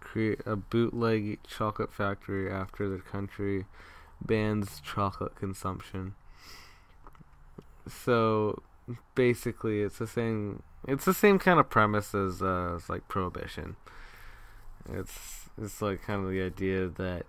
create 0.00 0.40
a 0.44 0.56
bootleg 0.56 1.38
chocolate 1.46 1.92
factory 1.92 2.50
after 2.50 2.88
their 2.88 2.98
country 2.98 3.66
bans 4.20 4.80
chocolate 4.84 5.36
consumption. 5.36 6.16
So 7.88 8.62
basically, 9.14 9.82
it's 9.82 9.98
the 9.98 10.06
same. 10.06 10.62
It's 10.86 11.04
the 11.04 11.14
same 11.14 11.38
kind 11.38 11.58
of 11.58 11.70
premise 11.70 12.14
as, 12.14 12.42
uh, 12.42 12.78
like 12.88 13.08
prohibition. 13.08 13.76
It's 14.92 15.48
it's 15.60 15.80
like 15.80 16.02
kind 16.02 16.24
of 16.24 16.30
the 16.30 16.42
idea 16.42 16.88
that 16.88 17.26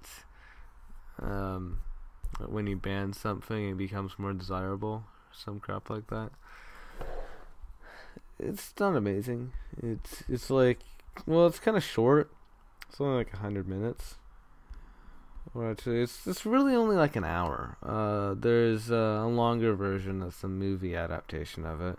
um, 1.22 1.80
when 2.46 2.68
you 2.68 2.76
ban 2.76 3.14
something, 3.14 3.70
it 3.70 3.78
becomes 3.78 4.18
more 4.18 4.34
desirable. 4.34 5.04
Some 5.32 5.60
crap 5.60 5.90
like 5.90 6.08
that. 6.08 6.32
It's 8.40 8.74
not 8.80 8.96
amazing. 8.96 9.54
It's 9.82 10.24
it's 10.28 10.50
like 10.50 10.80
well, 11.26 11.48
it's 11.48 11.60
kind 11.60 11.78
of 11.78 11.84
short. 11.84 12.32
It's 12.90 13.00
only 13.00 13.18
like 13.18 13.32
hundred 13.36 13.68
minutes. 13.68 14.16
Actually, 15.54 16.02
it's 16.02 16.28
it's 16.28 16.46
really 16.46 16.76
only 16.76 16.96
like 16.96 17.16
an 17.16 17.24
hour. 17.24 17.78
Uh, 17.82 18.36
there's 18.38 18.90
a 18.90 19.26
longer 19.26 19.74
version 19.74 20.20
that's 20.20 20.44
a 20.44 20.48
movie 20.48 20.96
adaptation 20.96 21.66
of 21.66 21.82
it. 21.82 21.98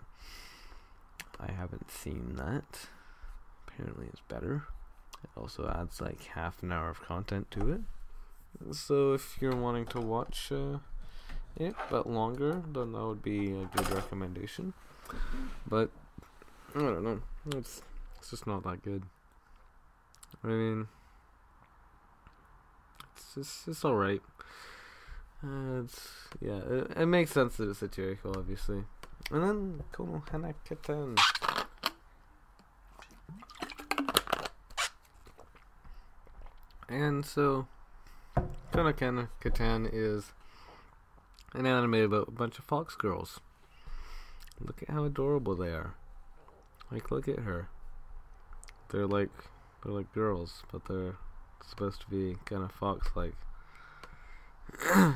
I 1.39 1.51
haven't 1.51 1.89
seen 1.91 2.35
that. 2.35 2.87
Apparently, 3.67 4.07
it's 4.07 4.21
better. 4.27 4.63
It 5.23 5.29
also 5.35 5.67
adds 5.67 6.01
like 6.01 6.23
half 6.25 6.61
an 6.61 6.71
hour 6.71 6.89
of 6.89 7.01
content 7.01 7.49
to 7.51 7.71
it. 7.71 7.81
So 8.75 9.13
if 9.13 9.37
you're 9.41 9.55
wanting 9.55 9.85
to 9.87 10.01
watch 10.01 10.51
uh, 10.51 10.79
it 11.55 11.75
but 11.89 12.09
longer, 12.09 12.61
then 12.73 12.91
that 12.91 13.05
would 13.05 13.23
be 13.23 13.51
a 13.51 13.65
good 13.75 13.89
recommendation. 13.91 14.73
But 15.67 15.89
I 16.75 16.79
don't 16.79 17.03
know. 17.03 17.21
It's 17.55 17.81
it's 18.17 18.29
just 18.29 18.47
not 18.47 18.63
that 18.63 18.83
good. 18.83 19.03
I 20.43 20.47
mean, 20.47 20.87
it's, 23.37 23.67
it's 23.67 23.85
alright. 23.85 24.21
Uh, 25.43 25.81
it's 25.83 26.09
yeah, 26.41 26.57
it, 26.57 26.91
it 26.97 27.05
makes 27.05 27.31
sense 27.31 27.57
that 27.57 27.69
it's 27.69 27.79
satirical, 27.79 28.35
obviously. 28.37 28.83
And 29.31 29.43
then 29.43 29.83
Konohana 29.91 30.53
Kitan. 30.67 31.17
And 36.89 37.25
so, 37.25 37.67
Kono 38.71 39.27
Katan 39.41 39.89
is 39.91 40.31
an 41.53 41.65
anime 41.65 41.95
about 41.95 42.29
a 42.29 42.31
bunch 42.31 42.59
of 42.59 42.65
fox 42.65 42.95
girls. 42.95 43.41
Look 44.59 44.81
at 44.81 44.89
how 44.89 45.03
adorable 45.03 45.55
they 45.55 45.69
are. 45.69 45.95
Like, 46.89 47.11
look 47.11 47.27
at 47.27 47.39
her. 47.39 47.67
They're 48.89 49.05
like, 49.05 49.29
they're 49.83 49.93
like 49.93 50.13
girls, 50.13 50.63
but 50.71 50.85
they're 50.85 51.17
supposed 51.65 52.01
to 52.01 52.07
be 52.09 52.37
kind 52.45 52.63
of 52.63 52.71
fox-like. 52.71 53.35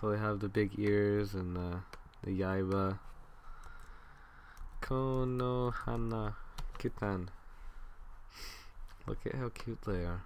so 0.00 0.10
they 0.10 0.18
have 0.18 0.40
the 0.40 0.48
big 0.48 0.78
ears 0.78 1.34
and 1.34 1.56
the, 1.56 1.80
the 2.24 2.40
yaiba. 2.40 2.98
Konohana 4.80 6.34
Kitan. 6.78 7.28
Look 9.06 9.18
at 9.26 9.34
how 9.34 9.48
cute 9.48 9.82
they 9.82 10.04
are. 10.04 10.22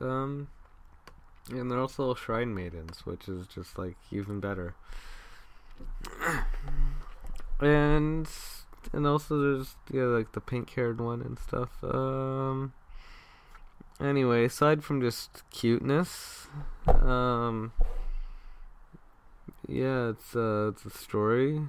Um, 0.00 0.48
and 1.50 1.70
they're 1.70 1.80
also 1.80 2.14
shrine 2.14 2.54
maidens, 2.54 3.04
which 3.04 3.28
is 3.28 3.46
just 3.46 3.78
like 3.78 3.96
even 4.10 4.40
better. 4.40 4.74
and 7.60 8.28
and 8.92 9.06
also 9.06 9.40
there's 9.40 9.76
yeah 9.92 10.04
like 10.04 10.32
the 10.32 10.40
pink 10.40 10.70
haired 10.70 11.00
one 11.00 11.20
and 11.22 11.38
stuff. 11.38 11.82
Um. 11.82 12.72
Anyway, 13.98 14.44
aside 14.44 14.84
from 14.84 15.00
just 15.00 15.42
cuteness, 15.50 16.48
um, 16.86 17.72
yeah, 19.66 20.10
it's 20.10 20.36
uh, 20.36 20.70
it's 20.70 20.84
a 20.84 20.90
story. 20.90 21.62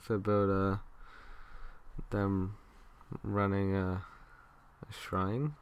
It's 0.00 0.10
about 0.10 0.50
uh 0.50 0.76
them 2.10 2.56
running 3.22 3.76
a, 3.76 4.02
a 4.88 4.92
shrine. 4.92 5.54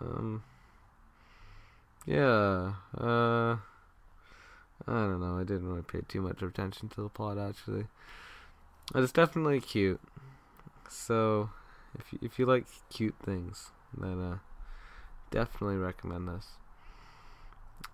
Um, 0.00 0.42
yeah, 2.06 2.74
uh, 2.98 3.56
I 4.86 4.92
don't 4.92 5.20
know. 5.20 5.38
I 5.38 5.44
didn't 5.44 5.68
really 5.68 5.82
pay 5.82 6.00
too 6.06 6.20
much 6.20 6.42
attention 6.42 6.88
to 6.90 7.02
the 7.02 7.08
plot 7.08 7.38
actually. 7.38 7.86
It's 8.94 9.12
definitely 9.12 9.60
cute. 9.60 10.00
So, 10.88 11.50
if 11.98 12.12
you, 12.12 12.18
if 12.22 12.38
you 12.38 12.46
like 12.46 12.66
cute 12.88 13.14
things, 13.24 13.70
then 13.96 14.20
uh, 14.20 14.38
definitely 15.30 15.76
recommend 15.76 16.28
this. 16.28 16.46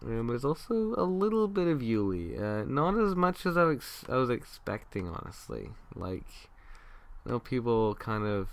And 0.00 0.28
there's 0.28 0.44
also 0.44 0.94
a 0.96 1.04
little 1.04 1.48
bit 1.48 1.68
of 1.68 1.82
Yuri, 1.82 2.36
uh, 2.36 2.64
not 2.64 2.98
as 2.98 3.14
much 3.14 3.46
as 3.46 3.56
I, 3.56 3.72
ex- 3.72 4.04
I 4.08 4.16
was 4.16 4.30
expecting, 4.30 5.08
honestly. 5.08 5.70
Like, 5.94 6.26
you 7.24 7.32
know, 7.32 7.38
people 7.38 7.94
kind 7.94 8.24
of 8.24 8.48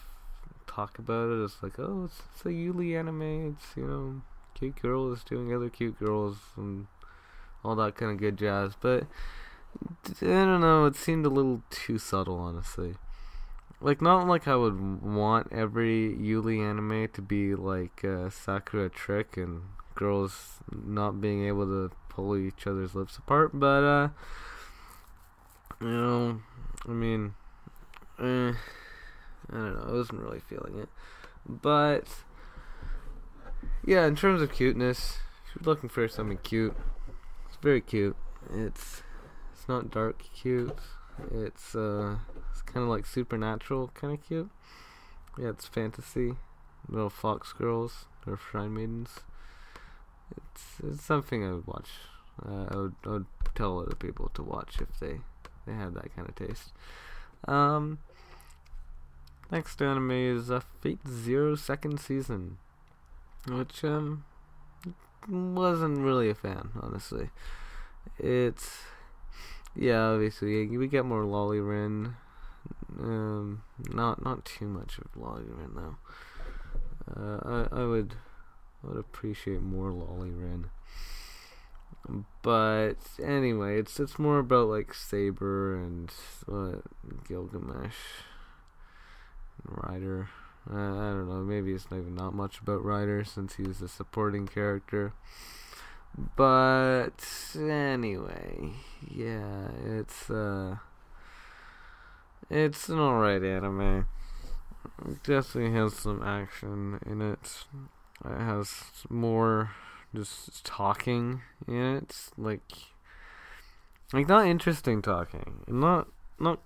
talk 0.68 1.00
about 1.00 1.30
it 1.30 1.44
as 1.44 1.56
like, 1.62 1.80
oh, 1.80 2.06
it's, 2.06 2.22
it's 2.34 2.46
a 2.46 2.54
Yuri 2.54 2.96
anime. 2.98 3.56
It's 3.56 3.78
you 3.78 3.86
know, 3.86 4.22
cute 4.54 4.82
girls 4.82 5.24
doing 5.24 5.54
other 5.54 5.70
cute 5.70 6.00
girls 6.00 6.38
and 6.58 6.88
all 7.64 7.76
that 7.76 7.96
kind 7.96 8.12
of 8.12 8.18
good 8.18 8.38
jazz. 8.38 8.74
But 8.80 9.06
I 10.22 10.26
don't 10.26 10.62
know. 10.62 10.86
It 10.86 10.96
seemed 10.96 11.26
a 11.26 11.30
little 11.30 11.64
too 11.70 11.98
subtle, 11.98 12.38
honestly. 12.38 12.96
Like 13.82 14.02
not 14.02 14.28
like 14.28 14.48
I 14.48 14.56
would 14.56 15.02
want 15.02 15.52
every 15.52 16.16
Yuri 16.16 16.62
anime 16.62 17.10
to 17.14 17.22
be 17.22 17.54
like 17.54 18.04
uh, 18.06 18.30
Sakura 18.30 18.90
Trick 18.90 19.36
and 19.36 19.64
girls 19.96 20.60
not 20.72 21.20
being 21.20 21.46
able 21.46 21.66
to 21.66 21.92
pull 22.10 22.38
each 22.38 22.66
other's 22.66 22.96
lips 22.96 23.18
apart, 23.18 23.52
but 23.54 23.84
uh, 23.84 24.10
you 25.82 25.88
know, 25.88 26.42
I 26.88 26.92
mean, 26.92 27.34
eh, 28.20 28.54
I 29.52 29.54
don't 29.54 29.74
know. 29.74 29.86
I 29.90 29.92
wasn't 29.92 30.22
really 30.22 30.40
feeling 30.40 30.80
it, 30.80 30.90
but 31.46 32.08
yeah, 33.86 34.06
in 34.06 34.16
terms 34.16 34.42
of 34.42 34.54
cuteness, 34.54 35.18
if 35.46 35.56
you're 35.56 35.74
looking 35.74 35.90
for 35.90 36.08
something 36.08 36.40
cute, 36.42 36.76
it's 37.48 37.58
very 37.62 37.82
cute. 37.82 38.16
It's 38.54 39.04
it's 39.64 39.70
not 39.70 39.92
dark 39.92 40.22
cute. 40.36 40.78
It's 41.34 41.74
uh 41.74 42.18
it's 42.52 42.62
kind 42.64 42.84
of 42.84 42.90
like 42.90 43.06
supernatural 43.06 43.92
kind 43.94 44.14
of 44.14 44.22
cute. 44.22 44.50
Yeah, 45.40 45.52
it's 45.52 45.68
fantasy. 45.68 46.34
Little 46.90 47.10
fox 47.10 47.54
girls 47.54 48.06
or 48.28 48.36
shrine 48.38 48.74
maidens. 48.74 49.22
It's 50.36 50.82
it's 50.84 51.04
something 51.06 51.46
I 51.48 51.54
would 51.54 51.66
watch. 51.66 51.88
Uh, 52.46 52.66
I 52.72 52.76
would 52.76 52.96
I 53.06 53.10
would 53.10 53.26
tell 53.56 53.80
other 53.80 53.96
people 53.96 54.32
to 54.34 54.44
watch 54.44 54.82
if 54.82 55.00
they 55.00 55.22
they 55.66 55.74
had 55.74 55.94
that 55.94 56.14
kind 56.14 56.28
of 56.28 56.36
taste. 56.36 56.74
Um. 57.48 58.00
Next 59.50 59.82
anime 59.82 60.12
is 60.12 60.52
uh, 60.52 60.60
Fate 60.82 61.08
Zero 61.08 61.56
second 61.56 62.02
season, 62.02 62.58
which 63.48 63.86
um 63.86 64.26
wasn't 65.30 66.00
really 66.00 66.30
a 66.30 66.36
fan, 66.36 66.72
honestly. 66.82 67.30
It's 68.20 68.82
yeah, 69.76 70.10
obviously 70.10 70.68
we 70.68 70.88
get 70.88 71.06
more 71.06 71.26
Lolly 71.26 71.60
Rin. 71.60 72.16
Um, 73.00 73.64
not 73.90 74.24
not 74.24 74.46
too 74.46 74.68
much 74.68 74.98
of 75.00 75.16
Lolly 75.16 75.44
Rin 75.48 75.72
though. 75.76 75.96
Uh, 77.16 77.68
I 77.72 77.82
I 77.82 77.86
would 77.86 78.16
I 78.84 78.88
would 78.88 78.98
appreciate 78.98 79.62
more 79.62 79.92
Lolly 79.92 80.32
Rin. 80.32 80.70
But 82.42 82.96
anyway, 83.22 83.80
it's 83.80 84.00
it's 84.00 84.20
more 84.20 84.40
about 84.40 84.68
like 84.68 84.94
Saber 84.94 85.76
and 85.76 86.12
what 86.46 86.84
Gilgamesh, 87.28 87.96
and 89.64 89.78
Rider. 89.84 90.30
Uh, 90.70 90.76
I 90.76 91.10
don't 91.12 91.28
know. 91.28 91.42
Maybe 91.44 91.74
it's 91.74 91.90
not 91.90 92.00
even 92.00 92.16
not 92.16 92.34
much 92.34 92.60
about 92.60 92.84
Rider 92.84 93.24
since 93.24 93.56
he's 93.56 93.82
a 93.82 93.88
supporting 93.88 94.48
character. 94.48 95.14
But 96.36 97.26
anyway, 97.56 98.72
yeah, 99.10 99.70
it's 99.84 100.30
uh, 100.30 100.78
it's 102.50 102.88
an 102.90 103.00
alright 103.00 103.44
anime. 103.44 104.06
It 105.08 105.24
definitely 105.24 105.72
has 105.72 105.96
some 105.96 106.22
action 106.22 107.00
in 107.06 107.22
it. 107.22 107.66
It 108.26 108.40
has 108.40 108.84
more 109.10 109.72
just 110.14 110.64
talking 110.64 111.42
in 111.68 111.96
it, 111.96 112.16
like 112.38 112.62
like 114.12 114.28
not 114.28 114.46
interesting 114.46 115.02
talking, 115.02 115.64
and 115.68 115.82
not 115.82 116.08
not 116.40 116.60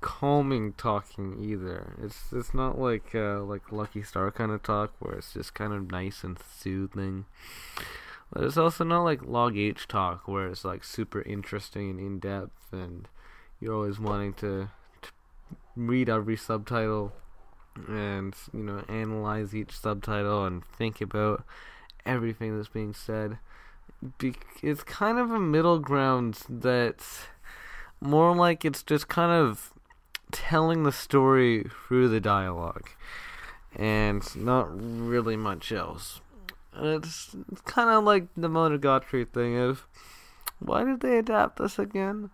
calming 0.00 0.72
talking 0.72 1.36
either. 1.38 1.94
It's 2.02 2.32
it's 2.32 2.54
not 2.54 2.78
like 2.78 3.14
uh, 3.14 3.42
like 3.42 3.70
Lucky 3.70 4.02
Star 4.02 4.30
kind 4.30 4.50
of 4.50 4.62
talk 4.62 4.94
where 4.98 5.16
it's 5.16 5.34
just 5.34 5.52
kind 5.52 5.74
of 5.74 5.90
nice 5.90 6.24
and 6.24 6.38
soothing. 6.38 7.26
But 8.32 8.44
it's 8.44 8.56
also 8.56 8.84
not 8.84 9.04
like 9.04 9.24
log 9.24 9.56
H 9.56 9.88
talk 9.88 10.28
where 10.28 10.48
it's 10.48 10.64
like 10.64 10.84
super 10.84 11.22
interesting 11.22 11.90
and 11.90 12.00
in 12.00 12.18
depth 12.18 12.72
and 12.72 13.08
you're 13.60 13.74
always 13.74 13.98
wanting 13.98 14.34
to, 14.34 14.68
to 15.02 15.10
read 15.76 16.08
every 16.08 16.36
subtitle 16.36 17.12
and 17.86 18.34
you 18.52 18.62
know 18.62 18.84
analyze 18.88 19.54
each 19.54 19.78
subtitle 19.78 20.44
and 20.44 20.64
think 20.64 21.00
about 21.00 21.44
everything 22.04 22.56
that's 22.56 22.68
being 22.68 22.92
said. 22.92 23.38
Be- 24.18 24.34
it's 24.62 24.82
kind 24.84 25.18
of 25.18 25.30
a 25.30 25.40
middle 25.40 25.78
ground 25.78 26.42
that's 26.48 27.26
more 28.00 28.34
like 28.34 28.64
it's 28.64 28.82
just 28.82 29.08
kind 29.08 29.32
of 29.32 29.72
telling 30.30 30.82
the 30.82 30.92
story 30.92 31.68
through 31.86 32.08
the 32.08 32.20
dialogue 32.20 32.90
and 33.74 34.36
not 34.36 34.68
really 34.70 35.36
much 35.36 35.72
else. 35.72 36.20
It's, 36.76 37.34
it's 37.50 37.60
kind 37.62 37.90
of 37.90 38.04
like 38.04 38.28
the 38.36 38.48
Monogatari 38.48 39.32
thing 39.32 39.56
of 39.56 39.86
why 40.58 40.84
did 40.84 41.00
they 41.00 41.18
adapt 41.18 41.58
this 41.58 41.78
again? 41.78 42.30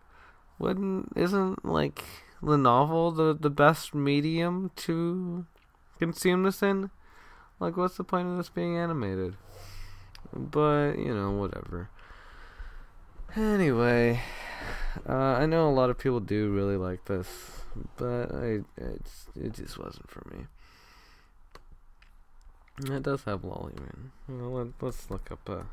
Wouldn't 0.58 1.12
isn't 1.16 1.64
like 1.64 2.04
the 2.42 2.56
novel 2.56 3.10
the 3.10 3.34
the 3.34 3.50
best 3.50 3.94
medium 3.94 4.70
to 4.76 5.46
consume 5.98 6.42
this 6.44 6.62
in? 6.62 6.90
Like, 7.60 7.76
what's 7.76 7.96
the 7.96 8.04
point 8.04 8.28
of 8.28 8.36
this 8.36 8.48
being 8.48 8.76
animated? 8.76 9.36
But 10.32 10.98
you 10.98 11.14
know, 11.14 11.32
whatever. 11.32 11.90
Anyway, 13.36 14.20
uh, 15.08 15.12
I 15.12 15.46
know 15.46 15.68
a 15.68 15.72
lot 15.72 15.90
of 15.90 15.98
people 15.98 16.20
do 16.20 16.50
really 16.50 16.76
like 16.76 17.04
this, 17.06 17.28
but 17.96 18.32
I 18.34 18.60
it's, 18.76 19.26
it 19.34 19.52
just 19.54 19.78
wasn't 19.78 20.10
for 20.10 20.22
me. 20.30 20.46
It 22.78 23.02
does 23.02 23.24
have 23.24 23.42
Lollyrin. 23.42 24.10
Well, 24.28 24.72
let, 24.80 24.88
us 24.88 25.06
look 25.08 25.30
up 25.30 25.48
a, 25.48 25.66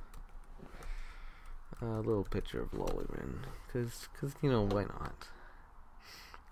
a 1.84 2.00
little 2.00 2.24
picture 2.24 2.62
of 2.62 2.72
Lollyrin, 2.72 3.40
cause, 3.72 4.08
cause 4.20 4.34
you 4.42 4.52
know 4.52 4.68
why 4.68 4.84
not? 4.84 5.28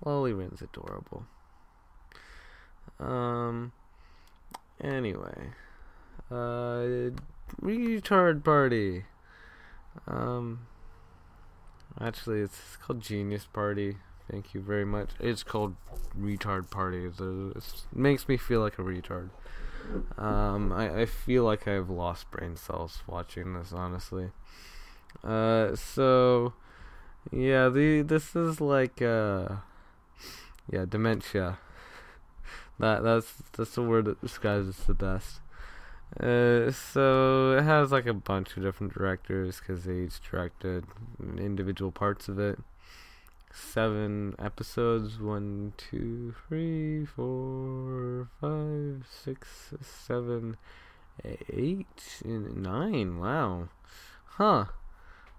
Lollyrin's 0.03 0.61
adorable. 0.61 1.25
Um, 2.99 3.73
Anyway, 4.81 5.51
uh, 6.31 7.11
retard 7.61 8.43
party. 8.45 9.03
Um, 10.07 10.67
actually, 11.99 12.39
it's 12.39 12.77
called 12.77 13.01
Genius 13.01 13.45
Party. 13.45 13.97
Thank 14.31 14.53
you 14.53 14.61
very 14.61 14.85
much. 14.85 15.09
It's 15.19 15.43
called 15.43 15.75
Retard 16.17 16.69
Party. 16.69 17.05
It 17.05 17.63
makes 17.93 18.29
me 18.29 18.37
feel 18.37 18.61
like 18.61 18.79
a 18.79 18.83
retard. 18.83 19.31
Um, 20.17 20.71
I, 20.71 21.01
I 21.01 21.05
feel 21.05 21.43
like 21.43 21.67
I've 21.67 21.89
lost 21.89 22.29
brain 22.31 22.55
cells 22.55 23.01
watching 23.07 23.53
this, 23.53 23.71
honestly. 23.73 24.31
Uh, 25.23 25.75
so 25.75 26.53
yeah, 27.31 27.69
the 27.69 28.01
this 28.01 28.35
is 28.35 28.61
like 28.61 29.01
uh, 29.01 29.47
yeah, 30.71 30.85
dementia. 30.87 31.57
That 32.79 33.03
that's 33.03 33.33
that's 33.53 33.75
the 33.75 33.83
word 33.83 34.05
that 34.05 34.21
describes 34.21 34.69
it 34.69 34.87
the 34.87 34.93
best. 34.93 35.41
Uh, 36.19 36.71
so 36.71 37.55
it 37.57 37.63
has 37.63 37.91
like 37.91 38.07
a 38.07 38.13
bunch 38.13 38.57
of 38.57 38.63
different 38.63 38.93
directors 38.93 39.59
because 39.59 39.83
they 39.83 40.01
each 40.01 40.19
directed 40.21 40.85
individual 41.37 41.91
parts 41.91 42.27
of 42.27 42.39
it. 42.39 42.59
Seven 43.51 44.35
episodes 44.37 45.19
one, 45.19 45.73
two, 45.77 46.35
three, 46.47 47.05
four, 47.05 48.29
five, 48.39 49.05
six, 49.09 49.73
seven, 49.81 50.57
eight, 51.23 52.21
nine. 52.23 53.19
Wow. 53.19 53.69
Huh. 54.25 54.65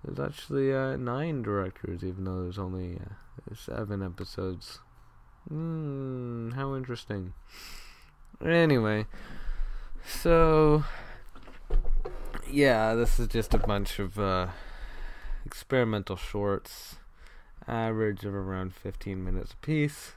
There's 0.05 0.19
actually 0.19 0.73
uh, 0.73 0.97
nine 0.97 1.43
directors, 1.43 2.03
even 2.03 2.25
though 2.25 2.43
there's 2.43 2.59
only 2.59 2.99
uh, 2.99 3.55
seven 3.55 4.03
episodes. 4.03 4.81
Hmm, 5.49 6.51
how 6.53 6.75
interesting. 6.75 7.33
Anyway, 8.45 9.07
so 10.07 10.85
yeah, 12.51 12.95
this 12.95 13.21
is 13.21 13.29
just 13.29 13.55
a 13.55 13.59
bunch 13.59 13.99
of 13.99 14.19
uh, 14.19 14.49
experimental 15.45 16.17
shorts, 16.17 16.97
average 17.69 18.25
of 18.25 18.35
around 18.35 18.75
15 18.75 19.23
minutes 19.23 19.53
apiece. 19.53 20.13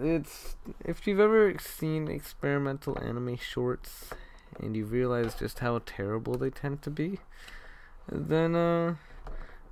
It's 0.00 0.56
if 0.84 1.06
you've 1.06 1.20
ever 1.20 1.54
seen 1.58 2.08
experimental 2.08 2.98
anime 3.00 3.38
shorts 3.38 4.10
and 4.60 4.76
you 4.76 4.84
realize 4.84 5.34
just 5.34 5.60
how 5.60 5.80
terrible 5.86 6.36
they 6.36 6.50
tend 6.50 6.82
to 6.82 6.90
be, 6.90 7.20
then 8.10 8.54
uh 8.54 8.96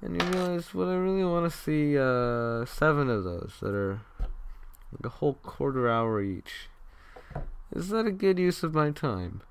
and 0.01 0.20
you 0.20 0.29
realize 0.31 0.75
what 0.75 0.88
I 0.88 0.94
really 0.94 1.25
want 1.25 1.51
to 1.51 1.57
see 1.57 1.98
uh 1.98 2.64
seven 2.64 3.11
of 3.11 3.25
those 3.25 3.55
that 3.61 3.75
are 3.75 4.01
like 4.92 5.05
a 5.05 5.09
whole 5.09 5.35
quarter 5.35 5.88
hour 5.88 6.22
each. 6.22 6.68
Is 7.75 7.88
that 7.88 8.07
a 8.07 8.12
good 8.12 8.38
use 8.38 8.62
of 8.62 8.75
my 8.75 8.90
time? 8.90 9.42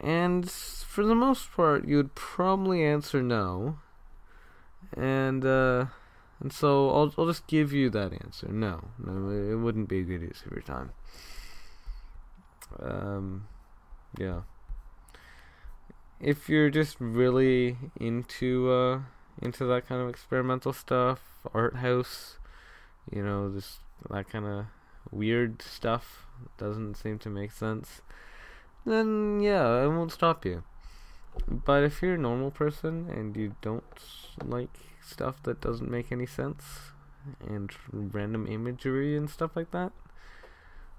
And 0.00 0.50
for 0.50 1.04
the 1.04 1.14
most 1.14 1.52
part, 1.52 1.86
you 1.86 1.96
would 1.96 2.14
probably 2.14 2.82
answer 2.84 3.22
no. 3.22 3.78
And 4.96 5.44
uh 5.44 5.86
and 6.40 6.52
so 6.52 6.90
I'll 6.90 7.14
I'll 7.16 7.26
just 7.26 7.46
give 7.46 7.72
you 7.72 7.90
that 7.90 8.12
answer. 8.12 8.48
No, 8.48 8.88
no, 8.98 9.30
it 9.30 9.56
wouldn't 9.56 9.88
be 9.88 10.00
a 10.00 10.04
good 10.04 10.22
use 10.22 10.42
of 10.44 10.52
your 10.52 10.62
time. 10.62 10.90
Um, 12.78 13.46
yeah 14.18 14.42
if 16.20 16.48
you're 16.48 16.70
just 16.70 17.00
really 17.00 17.76
into 17.98 18.70
uh 18.70 19.00
into 19.40 19.64
that 19.64 19.88
kind 19.88 20.02
of 20.02 20.08
experimental 20.08 20.72
stuff, 20.72 21.20
art 21.54 21.76
house, 21.76 22.36
you 23.10 23.22
know, 23.22 23.50
just 23.54 23.78
that 24.10 24.28
kind 24.28 24.44
of 24.44 24.66
weird 25.10 25.62
stuff 25.62 26.26
doesn't 26.58 26.94
seem 26.94 27.18
to 27.18 27.30
make 27.30 27.50
sense, 27.50 28.02
then 28.84 29.40
yeah, 29.40 29.64
I 29.66 29.86
won't 29.86 30.12
stop 30.12 30.44
you. 30.44 30.62
But 31.48 31.82
if 31.84 32.02
you're 32.02 32.14
a 32.14 32.18
normal 32.18 32.50
person 32.50 33.08
and 33.08 33.36
you 33.36 33.56
don't 33.60 33.84
like 34.44 34.70
stuff 35.00 35.42
that 35.44 35.60
doesn't 35.60 35.90
make 35.90 36.12
any 36.12 36.26
sense 36.26 36.64
and 37.46 37.70
random 37.92 38.46
imagery 38.46 39.16
and 39.16 39.28
stuff 39.28 39.56
like 39.56 39.70
that, 39.72 39.92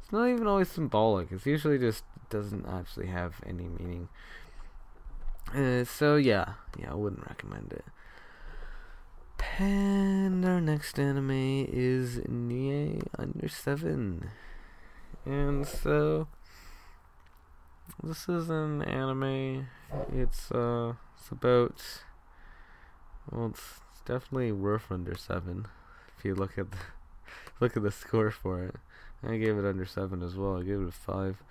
it's 0.02 0.12
not 0.12 0.28
even 0.28 0.48
always 0.48 0.70
symbolic. 0.70 1.32
It's 1.32 1.46
usually 1.46 1.78
just 1.78 2.04
doesn't 2.30 2.65
actually 2.67 3.08
have 3.08 3.36
any 3.46 3.67
meaning. 3.67 4.10
Uh, 5.54 5.84
so 5.84 6.15
yeah, 6.15 6.54
yeah, 6.80 6.91
I 6.91 6.96
wouldn't 6.96 7.28
recommend 7.28 7.74
it. 7.74 7.86
And 9.60 10.46
our 10.46 10.62
next 10.62 11.00
anime 11.00 11.65
is 11.67 12.20
NieA 12.20 13.04
Under 13.17 13.48
Seven, 13.48 14.30
and 15.26 15.67
so 15.67 16.28
this 18.04 18.27
is 18.30 18.49
an 18.49 18.82
anime. 18.84 19.67
It's 20.13 20.51
uh, 20.51 20.93
it's 21.17 21.32
about 21.32 21.82
well, 23.32 23.47
it's, 23.47 23.80
it's 23.91 24.01
definitely 24.06 24.51
worth 24.51 24.91
under 24.91 25.15
seven 25.15 25.67
if 26.17 26.25
you 26.25 26.36
look 26.36 26.58
at 26.58 26.71
the 26.71 26.77
look 27.60 27.77
at 27.77 27.84
the 27.84 27.91
score 27.91 28.32
for 28.32 28.63
it. 28.63 28.75
I 29.23 29.38
gave 29.38 29.58
it 29.58 29.65
under 29.65 29.86
seven 29.86 30.23
as 30.23 30.36
well. 30.36 30.58
I 30.58 30.63
gave 30.63 30.82
it 30.82 30.88
a 30.88 30.91
five. 30.91 31.43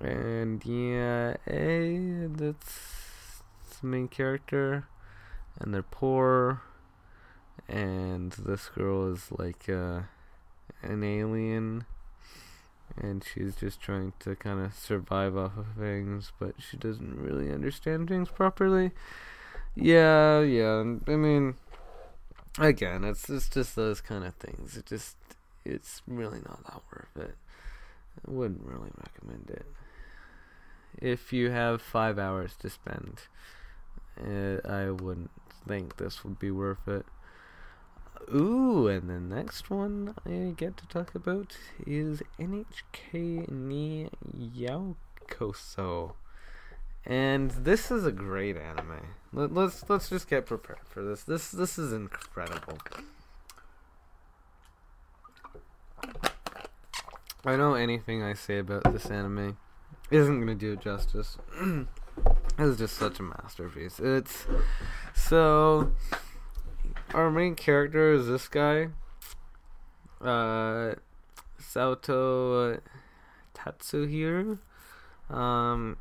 And 0.00 0.64
yeah, 0.64 1.36
A, 1.46 2.26
that's 2.30 3.42
the 3.80 3.86
main 3.86 4.08
character. 4.08 4.86
And 5.58 5.74
they're 5.74 5.82
poor. 5.82 6.62
And 7.68 8.32
this 8.32 8.68
girl 8.68 9.12
is 9.12 9.30
like 9.30 9.68
uh, 9.68 10.02
an 10.82 11.04
alien. 11.04 11.84
And 12.96 13.24
she's 13.24 13.54
just 13.54 13.80
trying 13.80 14.12
to 14.20 14.36
kind 14.36 14.60
of 14.60 14.74
survive 14.74 15.36
off 15.36 15.56
of 15.56 15.66
things, 15.78 16.32
but 16.38 16.54
she 16.58 16.76
doesn't 16.76 17.18
really 17.18 17.52
understand 17.52 18.08
things 18.08 18.28
properly. 18.28 18.90
Yeah, 19.74 20.40
yeah. 20.40 20.80
I 21.06 21.16
mean, 21.16 21.54
again, 22.58 23.04
it's 23.04 23.30
it's 23.30 23.48
just 23.48 23.76
those 23.76 24.00
kind 24.00 24.24
of 24.24 24.34
things. 24.34 24.76
It 24.76 24.86
just 24.86 25.16
it's 25.64 26.02
really 26.06 26.40
not 26.40 26.64
that 26.64 26.82
worth 26.92 27.28
it. 27.28 27.36
I 28.26 28.30
wouldn't 28.30 28.66
really 28.66 28.90
recommend 29.02 29.50
it 29.50 29.66
if 30.98 31.32
you 31.32 31.50
have 31.50 31.80
five 31.80 32.18
hours 32.18 32.54
to 32.60 32.70
spend, 32.70 33.22
uh, 34.18 34.66
I 34.68 34.90
wouldn't 34.90 35.30
think 35.66 35.96
this 35.96 36.24
would 36.24 36.38
be 36.38 36.50
worth 36.50 36.86
it. 36.88 37.06
Ooh, 38.32 38.86
and 38.86 39.08
the 39.08 39.18
next 39.18 39.70
one 39.70 40.14
I 40.24 40.52
get 40.56 40.76
to 40.76 40.86
talk 40.86 41.14
about 41.14 41.56
is 41.86 42.22
NHK 42.38 43.50
ni 43.50 44.08
Youkoso. 44.36 46.12
And 47.04 47.50
this 47.50 47.90
is 47.90 48.04
a 48.04 48.12
great 48.12 48.56
anime. 48.56 49.14
Let, 49.32 49.52
let's 49.52 49.88
let's 49.88 50.08
just 50.08 50.28
get 50.28 50.46
prepared 50.46 50.86
for 50.88 51.02
this. 51.02 51.22
This 51.22 51.50
this 51.50 51.78
is 51.78 51.92
incredible. 51.92 52.78
I 57.44 57.56
know 57.56 57.74
anything 57.74 58.22
I 58.22 58.34
say 58.34 58.58
about 58.58 58.92
this 58.92 59.06
anime 59.06 59.56
isn't 60.10 60.40
gonna 60.40 60.54
do 60.54 60.74
it 60.74 60.80
justice. 60.80 61.38
it's 62.58 62.78
just 62.78 62.96
such 62.96 63.18
a 63.18 63.22
masterpiece. 63.22 63.98
It's 63.98 64.46
so 65.14 65.92
our 67.14 67.30
main 67.30 67.54
character 67.54 68.12
is 68.12 68.26
this 68.26 68.48
guy, 68.48 68.88
uh, 70.20 70.94
Sato 71.58 72.80
Tatsuhiro. 73.54 74.58
Um, 75.28 75.96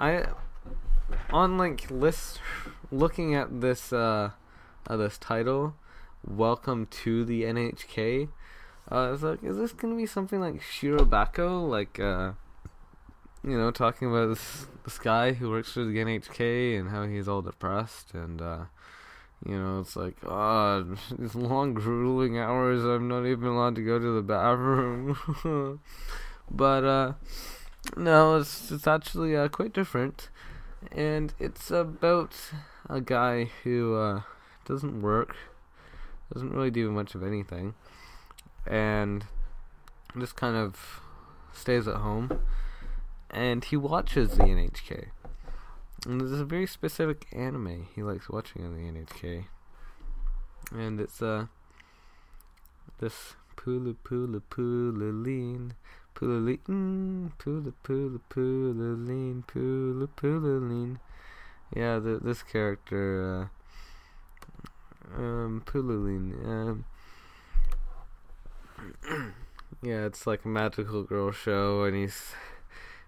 I 0.00 0.26
on 1.30 1.58
like 1.58 1.90
list 1.90 2.40
looking 2.90 3.34
at 3.34 3.60
this 3.60 3.92
uh, 3.92 4.30
uh 4.86 4.96
this 4.96 5.18
title, 5.18 5.74
Welcome 6.24 6.86
to 6.86 7.24
the 7.24 7.42
NHK. 7.42 8.28
Uh, 8.90 8.94
I 8.94 9.10
was 9.10 9.22
like, 9.22 9.42
is 9.42 9.56
this 9.56 9.72
gonna 9.72 9.96
be 9.96 10.06
something 10.06 10.40
like 10.40 10.60
Shirobako, 10.60 11.68
like 11.68 12.00
uh 12.00 12.32
you 13.44 13.56
know, 13.56 13.70
talking 13.70 14.08
about 14.08 14.28
this 14.28 14.66
this 14.84 14.98
guy 14.98 15.34
who 15.34 15.50
works 15.50 15.72
for 15.72 15.84
the 15.84 15.96
NHK 15.96 16.78
and 16.78 16.90
how 16.90 17.04
he's 17.06 17.28
all 17.28 17.42
depressed 17.42 18.14
and 18.14 18.40
uh 18.40 18.64
you 19.44 19.58
know, 19.58 19.80
it's 19.80 19.96
like, 19.96 20.16
oh, 20.24 20.96
these 21.18 21.34
long 21.34 21.74
grueling 21.74 22.38
hours, 22.38 22.84
I'm 22.84 23.08
not 23.08 23.26
even 23.26 23.48
allowed 23.48 23.76
to 23.76 23.84
go 23.84 23.98
to 23.98 24.14
the 24.14 24.22
bathroom. 24.22 25.18
but 26.50 26.84
uh 26.84 27.12
no, 27.96 28.36
it's 28.36 28.70
it's 28.70 28.86
actually 28.86 29.36
uh, 29.36 29.48
quite 29.48 29.72
different. 29.72 30.28
And 30.92 31.34
it's 31.38 31.70
about 31.70 32.34
a 32.88 33.00
guy 33.00 33.50
who 33.64 33.96
uh 33.96 34.22
doesn't 34.64 35.02
work, 35.02 35.36
doesn't 36.32 36.52
really 36.52 36.70
do 36.70 36.90
much 36.90 37.14
of 37.14 37.22
anything, 37.22 37.74
and 38.66 39.24
just 40.18 40.36
kind 40.36 40.56
of 40.56 41.00
stays 41.52 41.86
at 41.86 41.96
home 41.96 42.40
and 43.30 43.64
he 43.64 43.76
watches 43.76 44.36
the 44.36 44.44
NHK. 44.44 45.06
And 46.06 46.20
there's 46.20 46.40
a 46.40 46.44
very 46.44 46.66
specific 46.66 47.26
anime 47.32 47.88
he 47.94 48.02
likes 48.02 48.28
watching 48.28 48.64
on 48.64 48.74
the 48.74 48.82
NHK. 48.82 49.46
And 50.72 51.00
it's 51.00 51.20
uh 51.20 51.46
this 53.00 53.34
Pula 53.56 53.96
Pula 54.04 54.40
Pula 54.48 55.24
Lean 55.24 55.74
Pulaline, 56.16 57.30
Pula 57.38 57.74
Pula 57.84 58.20
Pulaline, 58.30 59.44
Pula 59.46 60.08
Pulaline. 60.16 60.98
Yeah, 61.74 61.98
the, 61.98 62.18
this 62.22 62.42
character, 62.42 63.50
uh, 65.14 65.20
um, 65.20 65.62
Pulaline, 65.66 66.34
um, 66.46 66.84
yeah, 69.82 70.06
it's 70.06 70.26
like 70.26 70.46
a 70.46 70.48
magical 70.48 71.02
girl 71.02 71.32
show, 71.32 71.82
and 71.84 71.94
he's 71.94 72.32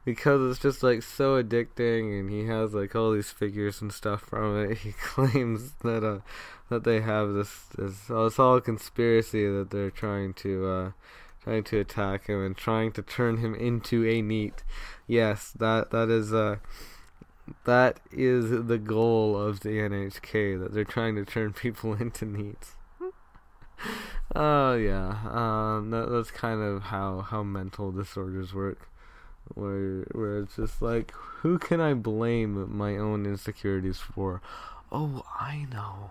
because 0.08 0.50
it's 0.50 0.62
just 0.62 0.82
like 0.82 1.02
so 1.02 1.42
addicting, 1.42 2.18
and 2.18 2.30
he 2.30 2.46
has 2.46 2.72
like 2.72 2.96
all 2.96 3.12
these 3.12 3.30
figures 3.30 3.82
and 3.82 3.92
stuff 3.92 4.22
from 4.22 4.56
it. 4.58 4.78
He 4.84 4.92
claims 4.92 5.72
that 5.82 6.02
uh 6.02 6.20
that 6.70 6.84
they 6.84 7.02
have 7.02 7.34
this 7.34 7.66
this 7.76 8.08
oh, 8.08 8.24
it's 8.24 8.38
all 8.38 8.56
a 8.56 8.62
conspiracy 8.62 9.46
that 9.46 9.68
they're 9.70 9.90
trying 9.90 10.32
to 10.44 10.66
uh 10.66 10.90
trying 11.44 11.64
to 11.64 11.80
attack 11.80 12.26
him 12.26 12.42
and 12.42 12.56
trying 12.56 12.92
to 12.92 13.02
turn 13.02 13.36
him 13.36 13.54
into 13.54 14.06
a 14.06 14.22
NEET 14.22 14.64
Yes, 15.06 15.52
that 15.58 15.90
that 15.90 16.08
is 16.08 16.32
uh 16.32 16.56
that 17.66 18.00
is 18.10 18.48
the 18.66 18.78
goal 18.78 19.38
of 19.38 19.60
the 19.60 19.76
NHK 19.90 20.58
that 20.58 20.72
they're 20.72 20.84
trying 20.84 21.16
to 21.16 21.26
turn 21.26 21.52
people 21.64 21.92
into 21.92 22.24
NEETs. 22.24 22.76
Oh 24.34 24.74
yeah, 24.74 25.16
um, 25.30 25.90
that, 25.90 26.10
that's 26.10 26.30
kind 26.30 26.60
of 26.60 26.82
how 26.84 27.20
how 27.20 27.42
mental 27.42 27.92
disorders 27.92 28.52
work, 28.52 28.90
where 29.54 30.06
where 30.12 30.38
it's 30.38 30.56
just 30.56 30.82
like, 30.82 31.12
who 31.40 31.58
can 31.58 31.80
I 31.80 31.94
blame 31.94 32.76
my 32.76 32.96
own 32.96 33.26
insecurities 33.26 33.98
for? 33.98 34.40
Oh, 34.90 35.24
I 35.38 35.66
know, 35.70 36.10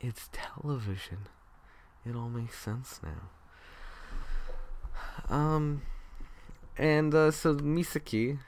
it's 0.00 0.28
television. 0.32 1.28
It 2.06 2.16
all 2.16 2.28
makes 2.28 2.58
sense 2.58 3.00
now. 3.02 3.28
Um, 5.28 5.82
and 6.78 7.14
uh, 7.14 7.30
so 7.30 7.54
Misaki 7.56 8.38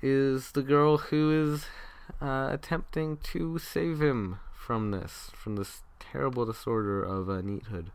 is 0.00 0.52
the 0.52 0.62
girl 0.62 0.96
who 0.98 1.52
is 1.52 1.66
uh, 2.20 2.48
attempting 2.50 3.18
to 3.18 3.58
save 3.58 4.00
him 4.00 4.38
from 4.54 4.90
this, 4.92 5.30
from 5.34 5.56
this 5.56 5.82
terrible 6.00 6.46
disorder 6.46 7.02
of 7.02 7.28
uh, 7.28 7.42
neathood. 7.42 7.88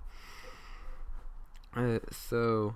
Uh, 1.75 1.99
so, 2.11 2.75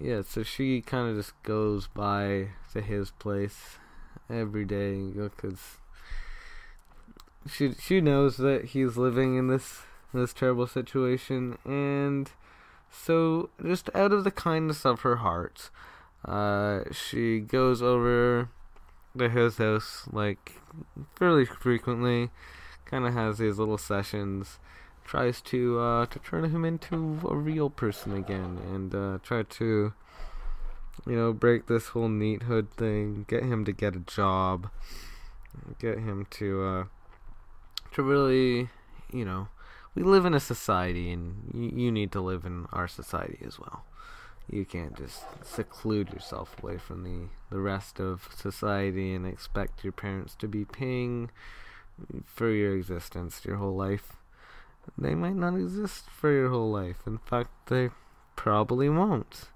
yeah, 0.00 0.22
so 0.22 0.42
she 0.42 0.80
kind 0.80 1.10
of 1.10 1.16
just 1.16 1.40
goes 1.42 1.86
by 1.86 2.48
to 2.72 2.80
his 2.80 3.10
place 3.12 3.78
every 4.28 4.64
day 4.64 5.00
because 5.14 5.78
she 7.48 7.72
she 7.74 8.00
knows 8.00 8.36
that 8.38 8.66
he's 8.66 8.96
living 8.96 9.36
in 9.36 9.48
this 9.48 9.82
this 10.12 10.32
terrible 10.32 10.66
situation, 10.66 11.58
and 11.64 12.30
so 12.90 13.50
just 13.64 13.90
out 13.94 14.12
of 14.12 14.24
the 14.24 14.30
kindness 14.30 14.84
of 14.84 15.00
her 15.00 15.16
heart, 15.16 15.70
uh, 16.24 16.80
she 16.92 17.40
goes 17.40 17.82
over 17.82 18.48
to 19.16 19.28
his 19.28 19.58
house 19.58 20.08
like 20.10 20.60
fairly 21.14 21.44
frequently. 21.44 22.30
Kind 22.84 23.06
of 23.06 23.14
has 23.14 23.38
these 23.38 23.58
little 23.58 23.78
sessions 23.78 24.58
tries 25.04 25.40
to 25.40 25.78
uh, 25.78 26.06
to 26.06 26.18
turn 26.20 26.50
him 26.50 26.64
into 26.64 27.20
a 27.28 27.36
real 27.36 27.70
person 27.70 28.16
again 28.16 28.58
and 28.72 28.94
uh, 28.94 29.18
try 29.22 29.42
to 29.42 29.92
you 31.06 31.16
know 31.16 31.32
break 31.32 31.66
this 31.66 31.88
whole 31.88 32.08
neathood 32.08 32.70
thing 32.70 33.24
get 33.28 33.42
him 33.42 33.64
to 33.64 33.72
get 33.72 33.94
a 33.94 34.00
job 34.00 34.70
get 35.78 35.98
him 35.98 36.26
to 36.30 36.62
uh, 36.62 36.84
to 37.92 38.02
really 38.02 38.68
you 39.12 39.24
know 39.24 39.48
we 39.94 40.02
live 40.02 40.24
in 40.24 40.34
a 40.34 40.40
society 40.40 41.12
and 41.12 41.50
you, 41.54 41.84
you 41.84 41.92
need 41.92 42.10
to 42.12 42.20
live 42.20 42.44
in 42.44 42.66
our 42.72 42.88
society 42.88 43.38
as 43.46 43.58
well. 43.58 43.84
You 44.50 44.64
can't 44.64 44.96
just 44.96 45.22
seclude 45.42 46.12
yourself 46.12 46.62
away 46.62 46.76
from 46.78 47.04
the 47.04 47.28
the 47.50 47.60
rest 47.60 48.00
of 48.00 48.28
society 48.36 49.14
and 49.14 49.26
expect 49.26 49.84
your 49.84 49.92
parents 49.92 50.34
to 50.40 50.48
be 50.48 50.64
paying 50.64 51.30
for 52.26 52.50
your 52.50 52.76
existence 52.76 53.42
your 53.44 53.56
whole 53.56 53.76
life 53.76 54.16
they 54.96 55.14
might 55.14 55.36
not 55.36 55.54
exist 55.54 56.04
for 56.10 56.32
your 56.32 56.50
whole 56.50 56.70
life. 56.70 56.98
In 57.06 57.18
fact, 57.18 57.50
they 57.66 57.90
probably 58.36 58.88
won't. 58.88 59.48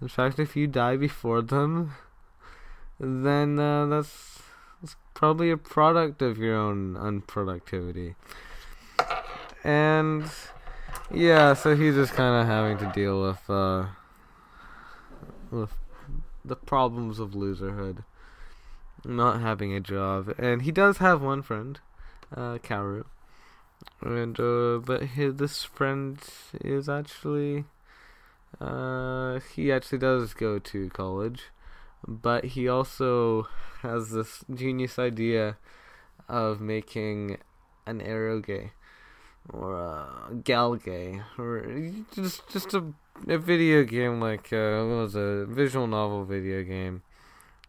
In 0.00 0.08
fact, 0.08 0.38
if 0.38 0.56
you 0.56 0.66
die 0.66 0.96
before 0.96 1.42
them, 1.42 1.94
then 2.98 3.58
uh, 3.58 3.86
that's, 3.86 4.42
that's 4.80 4.96
probably 5.14 5.50
a 5.50 5.56
product 5.56 6.22
of 6.22 6.38
your 6.38 6.56
own 6.56 6.94
unproductivity. 6.94 8.14
And 9.62 10.24
yeah, 11.10 11.54
so 11.54 11.74
he's 11.74 11.94
just 11.94 12.12
kind 12.12 12.40
of 12.40 12.46
having 12.46 12.78
to 12.78 12.92
deal 12.94 13.22
with 13.22 13.48
uh, 13.48 13.86
with 15.50 15.70
the 16.44 16.56
problems 16.56 17.18
of 17.18 17.34
loserhood, 17.34 18.04
not 19.04 19.40
having 19.40 19.72
a 19.72 19.80
job, 19.80 20.34
and 20.38 20.62
he 20.62 20.72
does 20.72 20.98
have 20.98 21.22
one 21.22 21.40
friend, 21.40 21.80
uh, 22.36 22.58
and 24.02 24.38
uh, 24.38 24.78
but 24.84 25.02
his 25.02 25.34
this 25.34 25.64
friend 25.64 26.18
is 26.60 26.88
actually 26.88 27.64
uh, 28.60 29.40
he 29.54 29.72
actually 29.72 29.98
does 29.98 30.34
go 30.34 30.58
to 30.58 30.88
college, 30.90 31.44
but 32.06 32.44
he 32.44 32.68
also 32.68 33.48
has 33.82 34.10
this 34.10 34.44
genius 34.52 34.98
idea 34.98 35.56
of 36.28 36.60
making 36.60 37.38
an 37.86 38.00
eroge 38.00 38.70
or 39.52 39.74
a 39.74 40.34
galge 40.42 41.20
or 41.38 41.66
just 42.14 42.48
just 42.48 42.72
a, 42.72 42.82
a 43.28 43.36
video 43.36 43.84
game 43.84 44.20
like 44.20 44.52
uh, 44.52 44.56
it 44.56 44.96
was 44.96 45.14
a 45.14 45.44
visual 45.46 45.86
novel 45.86 46.24
video 46.24 46.62
game 46.62 47.02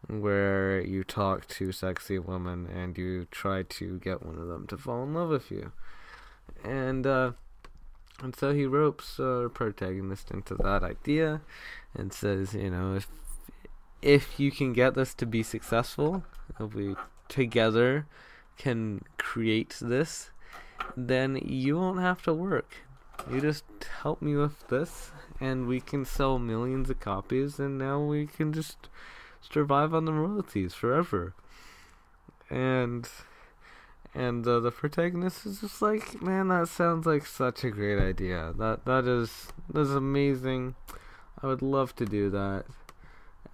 where 0.08 0.80
you 0.80 1.04
talk 1.04 1.48
to 1.48 1.72
sexy 1.72 2.20
women 2.20 2.68
and 2.68 2.98
you 2.98 3.26
try 3.32 3.64
to 3.64 4.00
get 4.00 4.26
one 4.26 4.38
of 4.38 4.48
them 4.48 4.66
to 4.68 4.78
fall 4.78 5.04
in 5.04 5.14
love 5.14 5.30
with 5.30 5.52
you 5.52 5.72
and 6.64 7.06
uh, 7.06 7.32
and 8.22 8.36
so 8.36 8.54
he 8.54 8.66
ropes 8.66 9.20
our 9.20 9.50
protagonist 9.50 10.32
into 10.32 10.56
that 10.56 10.84
idea, 10.84 11.42
and 11.94 12.14
says, 12.14 12.54
you 12.54 12.70
know, 12.70 12.96
if 12.96 13.08
if 14.02 14.40
you 14.40 14.52
can 14.52 14.74
get 14.74 14.96
this 14.96 15.14
to 15.16 15.26
be 15.26 15.44
successful, 15.44 16.24
if 16.60 16.74
we 16.74 16.96
together 17.28 18.06
can 18.58 19.04
create 19.18 19.78
this, 19.82 20.32
then 20.96 21.40
you 21.44 21.78
won't 21.78 22.00
have 22.00 22.22
to 22.24 22.34
work. 22.34 22.76
You 23.30 23.42
just 23.42 23.66
help 24.02 24.22
me 24.22 24.36
with 24.36 24.68
this, 24.68 25.12
and 25.40 25.68
we 25.68 25.82
can 25.82 26.06
sell 26.06 26.38
millions 26.38 26.90
of 26.90 27.00
copies, 27.00 27.60
and 27.60 27.78
now 27.78 28.00
we 28.00 28.28
can 28.28 28.54
just 28.54 28.90
survive 29.42 29.94
on 29.94 30.06
the 30.06 30.14
royalties 30.14 30.74
forever. 30.74 31.34
And 32.50 33.10
and 34.16 34.48
uh, 34.48 34.62
the 34.62 34.72
protagonist 34.72 35.46
is 35.46 35.60
just 35.60 35.82
like, 35.82 36.22
man, 36.22 36.48
that 36.48 36.70
sounds 36.70 37.06
like 37.06 37.26
such 37.26 37.64
a 37.66 37.70
great 37.70 38.00
idea. 38.00 38.54
That 38.58 38.86
that 38.86 39.06
is 39.06 39.48
that 39.70 39.82
is 39.82 39.92
amazing. 39.92 40.76
I 41.44 41.48
would 41.48 41.62
love 41.62 41.96
to 41.98 42.06
do 42.06 42.30
that, 42.30 42.66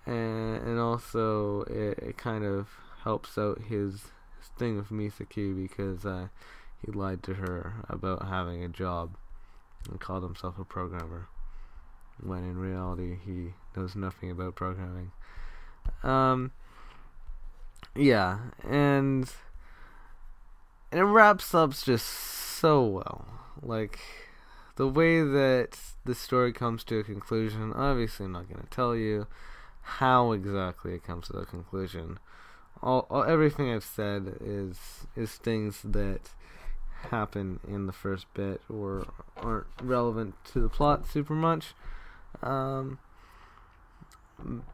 and 0.06 0.58
and 0.58 0.80
also 0.80 1.64
it, 1.64 1.98
it 1.98 2.18
kind 2.18 2.46
of 2.46 2.70
helps 3.04 3.38
out 3.38 3.64
his, 3.68 3.94
his 4.40 4.50
thing 4.60 4.78
with 4.78 4.90
Misaki 4.90 5.56
because 5.56 6.06
uh, 6.06 6.28
he 6.86 6.92
lied 6.92 7.24
to 7.24 7.34
her 7.34 7.74
about 7.90 8.28
having 8.28 8.64
a 8.64 8.70
job 8.70 9.16
and 9.90 10.00
called 10.00 10.24
himself 10.24 10.60
a 10.60 10.64
programmer 10.64 11.28
when 12.22 12.44
in 12.44 12.58
reality 12.58 13.18
he 13.26 13.54
knows 13.76 13.96
nothing 13.96 14.30
about 14.30 14.54
programming. 14.54 15.12
Um, 16.04 16.52
yeah, 17.96 18.38
and 18.64 19.28
and 20.92 21.00
it 21.00 21.06
wraps 21.06 21.54
up 21.54 21.74
just 21.74 22.06
so 22.06 22.84
well. 22.84 23.26
Like 23.62 24.00
the 24.76 24.88
way 24.88 25.22
that 25.22 25.78
the 26.06 26.16
story 26.16 26.54
comes 26.54 26.84
to 26.86 27.00
a 27.00 27.04
conclusion. 27.04 27.74
Obviously, 27.74 28.26
I'm 28.26 28.32
not 28.34 28.50
going 28.50 28.62
to 28.62 28.70
tell 28.70 28.96
you 28.96 29.28
how 29.82 30.32
exactly 30.32 30.94
it 30.94 31.04
comes 31.04 31.28
to 31.28 31.38
a 31.38 31.46
conclusion. 31.46 32.20
All, 32.82 33.06
all 33.10 33.24
everything 33.24 33.72
I've 33.72 33.84
said 33.84 34.38
is 34.42 35.06
is 35.16 35.36
things 35.36 35.82
that 35.84 36.32
happen 37.10 37.60
in 37.68 37.88
the 37.88 37.94
first 37.94 38.26
bit 38.34 38.62
or 38.70 39.08
aren't 39.38 39.68
relevant 39.82 40.36
to 40.54 40.60
the 40.60 40.70
plot 40.70 41.08
super 41.08 41.34
much. 41.34 41.74
Um, 42.42 43.00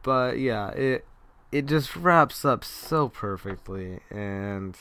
but 0.02 0.38
yeah, 0.38 0.70
it 0.70 1.04
it 1.52 1.66
just 1.66 1.96
wraps 1.96 2.44
up 2.44 2.64
so 2.64 3.08
perfectly 3.08 4.00
and 4.10 4.76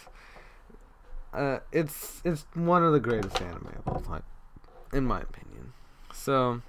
uh, 1.33 1.59
it's 1.71 2.21
it's 2.23 2.45
one 2.53 2.83
of 2.83 2.93
the 2.93 2.99
greatest 2.99 3.41
anime 3.41 3.73
of 3.85 3.87
all 3.87 4.01
time, 4.01 4.23
in 4.93 5.05
my 5.05 5.21
opinion. 5.21 5.73
So, 6.13 6.61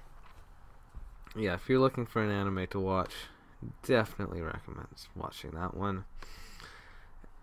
yeah, 1.35 1.55
if 1.55 1.69
you're 1.69 1.79
looking 1.79 2.05
for 2.05 2.23
an 2.23 2.29
anime 2.29 2.67
to 2.67 2.79
watch, 2.79 3.13
definitely 3.83 4.41
recommend 4.41 4.87
watching 5.15 5.51
that 5.51 5.75
one. 5.75 6.05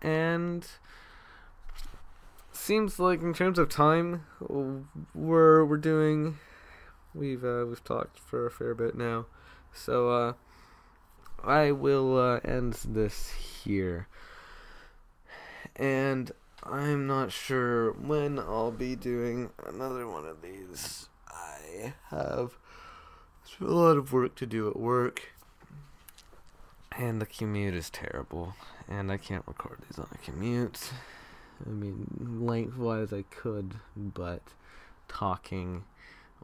And 0.01 0.65
seems 2.51 2.99
like 2.99 3.21
in 3.21 3.33
terms 3.33 3.59
of 3.59 3.69
time, 3.69 4.25
we're 5.13 5.65
we're 5.65 5.77
doing. 5.77 6.37
We've 7.13 7.43
uh, 7.43 7.65
we've 7.67 7.83
talked 7.83 8.19
for 8.19 8.45
a 8.45 8.51
fair 8.51 8.75
bit 8.75 8.95
now, 8.95 9.25
So, 9.73 10.09
uh, 10.09 10.33
I 11.43 11.71
will 11.71 12.17
uh, 12.17 12.39
end 12.43 12.73
this 12.85 13.31
here. 13.63 14.07
And 15.75 16.31
I'm 16.69 17.07
not 17.07 17.31
sure 17.31 17.93
when 17.93 18.39
I'll 18.39 18.71
be 18.71 18.95
doing 18.95 19.51
another 19.65 20.05
one 20.07 20.25
of 20.25 20.41
these. 20.41 21.07
I 21.29 21.93
have 22.09 22.57
a 23.61 23.65
lot 23.65 23.95
of 23.95 24.11
work 24.11 24.35
to 24.35 24.45
do 24.45 24.67
at 24.69 24.77
work. 24.77 25.31
And 26.97 27.21
the 27.21 27.25
commute 27.25 27.73
is 27.73 27.89
terrible. 27.89 28.55
And 28.87 29.11
I 29.11 29.17
can't 29.17 29.43
record 29.47 29.79
these 29.87 29.97
on 29.97 30.07
a 30.11 30.17
commute. 30.17 30.91
I 31.65 31.69
mean, 31.69 32.41
lengthwise 32.41 33.13
I 33.13 33.23
could, 33.23 33.75
but 33.95 34.41
talking 35.07 35.85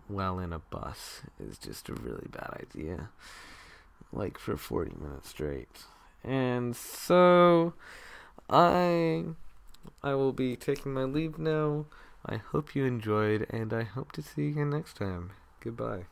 while 0.07 0.39
in 0.39 0.53
a 0.53 0.59
bus 0.59 1.21
is 1.39 1.57
just 1.57 1.89
a 1.89 1.93
really 1.93 2.27
bad 2.31 2.61
idea. 2.61 3.09
Like 4.13 4.37
for 4.37 4.55
40 4.55 4.93
minutes 5.01 5.29
straight. 5.29 5.83
And 6.23 6.75
so 6.75 7.73
I 8.49 9.25
I 10.01 10.13
will 10.15 10.33
be 10.33 10.55
taking 10.55 10.93
my 10.93 11.03
leave 11.03 11.37
now. 11.37 11.85
I 12.25 12.37
hope 12.37 12.75
you 12.75 12.85
enjoyed 12.85 13.47
and 13.49 13.73
I 13.73 13.83
hope 13.83 14.11
to 14.13 14.21
see 14.21 14.43
you 14.43 14.49
again 14.49 14.69
next 14.69 14.95
time. 14.97 15.31
Goodbye. 15.59 16.05